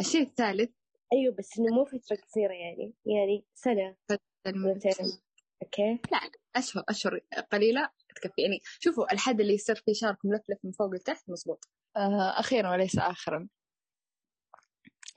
[0.00, 0.70] الشيء الثالث
[1.12, 2.94] أيوة بس إنه مو فترة قصيرة يعني.
[3.06, 3.96] يعني سنة.
[4.44, 5.20] سنتين
[5.62, 5.98] أوكي.
[6.12, 6.18] لا
[6.56, 7.20] أشهر أشهر
[7.52, 8.42] قليلة تكفي.
[8.42, 12.98] يعني شوفوا الحد اللي يصير فيه شعركم ملفلف من فوق لتحت مزبوط آه أخيرا وليس
[12.98, 13.48] آخرا.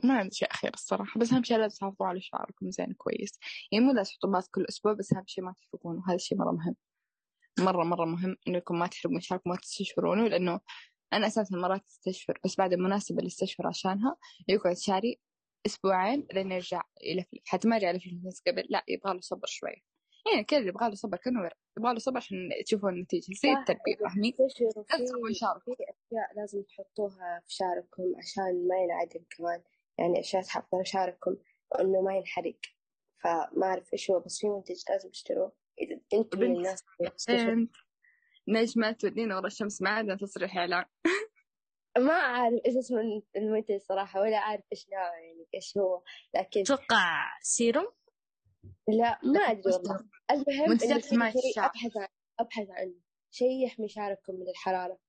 [0.04, 3.40] ما عندي شيء أخير الصراحة بس أهم شيء لازم تحافظوا على شعركم زين كويس.
[3.72, 6.52] يعني مو لازم تحطوا باث كل أسبوع بس أهم شيء ما تحرقونه هذا الشيء مرة
[6.52, 6.76] مهم.
[7.60, 10.60] مرة مرة مهم إنكم ما تحرقون شعركم ما تستشفرونه لأنه
[11.14, 14.18] أنا أساسا مرات استشفر بس بعد المناسبة اللي استشفر عشانها
[14.48, 15.20] يقعد شعري
[15.66, 19.94] أسبوعين لين يرجع يلفلف حتى ما يرجع يلفلف قبل لا يبغى له صبر شوية
[20.32, 23.34] يعني كذا يبغى له صبر كأنه ورق يبغى له صبر عشان تشوفوا النتيجة.
[23.44, 23.96] زي التربية.
[24.10, 25.76] فاهمين؟ لا تسوون شعركم.
[25.76, 29.64] في أشياء لازم تحطوها في شعركم عشان ما ينعدم كمان.
[29.98, 31.38] يعني أشياء تحافظون شعركم
[31.72, 32.60] وإنه ما ينحرق.
[33.24, 35.52] فما أعرف إيش هو بس في منتج لازم تشتروه.
[35.82, 36.56] إذا أنتم من.
[36.56, 36.84] الناس
[37.30, 37.68] اللي
[38.48, 40.86] نجمة تودينا ورا الشمس معادنا تصريح إعلان.
[41.98, 42.96] ما أعرف إيش اسم
[43.36, 46.04] المنتج صراحة ولا أعرف إيش نوعه يعني إيش هو.
[46.36, 47.88] لكن أتوقع سيروم؟
[48.88, 50.00] لا ما أدري والله.
[50.32, 51.66] المهم منتجات حماية الشعر.
[51.66, 52.08] أبحث عن
[52.40, 52.96] أبحث عنه.
[53.32, 55.00] شيء يحمي شعركم من الحرارة.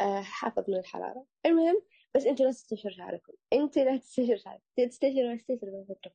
[0.00, 1.26] آه حافظ من الحرارة.
[1.46, 1.82] المهم
[2.16, 3.32] بس أنتوا لا تستشوروا شعركم.
[3.52, 6.12] أنتوا لا تستشوروا تستشوروا من فترة فترة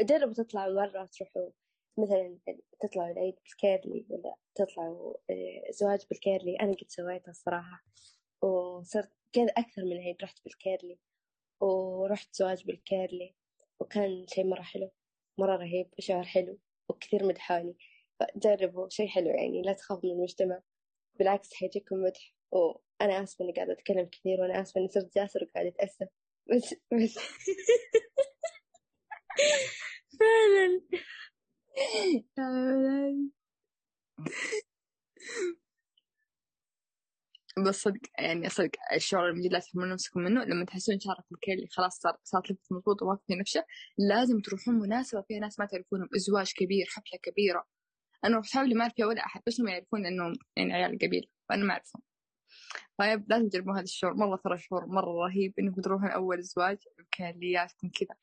[0.00, 1.50] وجربوا تطلعوا مرة تروحوا.
[1.98, 2.38] مثلا
[2.80, 6.56] تطلعوا العيد بال curly ولا تطلعوا آه، زواج بال curly.
[6.56, 7.84] أنا قد سويتها الصراحة.
[8.42, 10.98] وصرت كذا أكثر من عيد رحت بال curly.
[11.60, 13.34] ورحت زواج بالكيرلي.
[13.80, 14.90] وكان شيء مرة حلو.
[15.38, 16.58] مرة رهيب وشعر حلو
[16.88, 17.76] وكثير مدحاني
[18.20, 18.88] فجربوا.
[18.88, 19.62] شيء حلو يعني.
[19.62, 20.62] لا تخافوا من المجتمع.
[21.18, 22.35] بالعكس حيجيكم مدح.
[22.52, 26.08] وأنا آسفة إني قاعدة أتكلم كثير وأنا آسفة إني صرت جاسر وقاعدة أتأسف.
[26.50, 27.18] بس بس
[32.36, 33.30] فعلا.
[37.66, 41.98] بس صدق يعني صدق الشعور اللي لا تحملون نفسكم منه لما تحسون شعركم اللي خلاص
[41.98, 43.64] صار صارت لفت مضبوطة وما في نفسه
[43.98, 47.64] لازم تروحون مناسبة فيها ناس ما تعرفونهم أزواج كبير حفلة كبيرة.
[48.24, 51.64] أنا رحت حفلة ما أعرف ولا أحد بس هم يعرفون إنهم يعني عيال القبيلة وأنا
[51.64, 52.02] ما أعرفهم.
[52.98, 54.14] طيب لازم تجربون هذا الشعور.
[54.14, 58.16] مرة ترى شعور مرة رهيب إنكم تروحون أول زواج بكالياتكم كذا.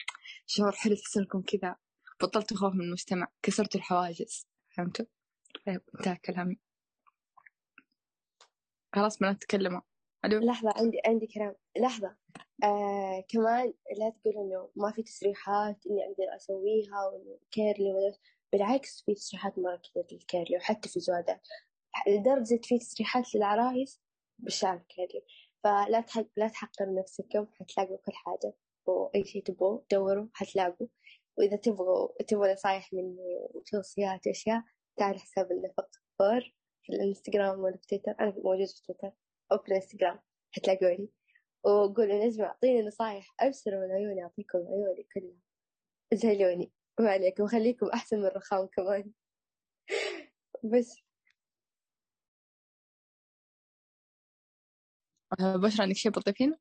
[0.46, 1.76] شعور حلو تحس إنكم كذا.
[2.22, 3.28] بطلتوا خوف من المجتمع.
[3.44, 4.48] كسرتوا الحواجز.
[4.78, 5.06] فهمتوا؟
[5.66, 6.60] طيب انتهى كلامي.
[8.96, 9.82] خلاص ما نتكلم
[10.26, 10.40] ألو.
[10.40, 11.56] لحظة عندي عندي كلام.
[11.78, 12.16] لحظة.
[12.64, 18.18] آه كمان لا تقول إنه ما في تسريحات إني أقدر أسويها وإنه curly
[18.52, 21.48] بالعكس في تسريحات مرة كثير لل curly وحتى في زواجات
[22.08, 24.02] لدرجة في تسريحات للعرايس
[24.44, 25.26] بالشعر curly
[25.64, 28.54] فلا تحق لا تحقروا نفسكم حتلاقوا كل حاجة.
[28.86, 30.88] وأي شيء تبغوا دوروا حتلاقوا.
[31.38, 34.64] وإذا تبغوا تبغوا نصايح مني وتوصيات وأشياء
[34.98, 35.90] تعال حساب النفق
[36.20, 38.16] فور في الإنستغرام ولا في تويتر.
[38.20, 39.12] أنا موجود في تويتر
[39.52, 40.20] أو في الإنستغرام
[40.52, 41.10] حتلاقوني.
[41.64, 45.38] وقولوا نجمة أعطيني نصايح أبصروا العيون أعطيكم عيوني كلها.
[46.14, 49.12] زهلوني ما عليكم خليكم أحسن من الرخام كمان.
[50.72, 51.13] بس.
[55.40, 56.58] بشرى عندك شيء بتضيفينه؟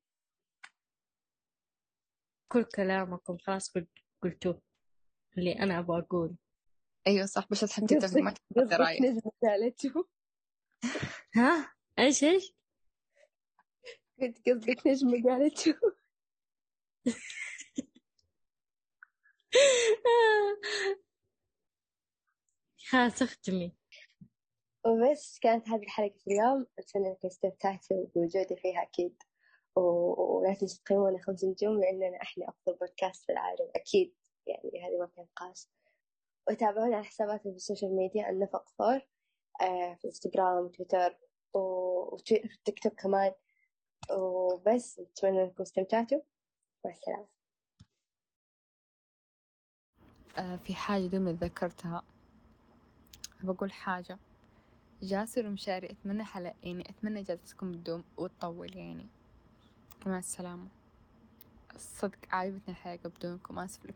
[2.49, 3.89] كل كلامكم خلاص قلت
[4.23, 4.63] قلتوه
[5.39, 6.37] اللي أنا أبغى أقول.
[7.07, 8.35] أيوه صح بس تحب تتفق نجمة
[9.43, 10.09] قالته
[11.35, 12.53] ها؟ إيش إيش؟
[14.21, 15.75] قلت قصدك نجمة قالته
[22.89, 23.73] خلاص اختمي.
[24.87, 26.67] وبس كانت هذه حلقة اليوم.
[26.79, 29.23] أتمنى إنكم استمتعتوا بوجودي فيها أكيد
[29.77, 34.15] ولا تنسوا تقيمونا خمس نجوم لأننا إحنا أفضل بودكاست في العالم أكيد.
[34.47, 35.69] يعني هذه ما في نقاش.
[36.51, 39.01] وتابعونا على حساباتنا في ال social media النفق فور
[39.61, 41.19] آه في إنستغرام وتويتر
[42.31, 43.33] التيك توك كمان.
[44.11, 46.21] وبس أتمنى إنكم استمتعتوا.
[46.85, 47.29] مع السلامة.
[50.39, 52.03] آه في حاجة دوما تذكرتها
[53.43, 54.19] بقول حاجة.
[55.03, 59.07] جاسر ومشاري أتمنى حلقة يعني أتمنى جلستكم تدوم وتطول يعني.
[60.07, 60.69] مع السلامة.
[61.79, 63.87] صدق عجبتني الحلقة بدونكم آسف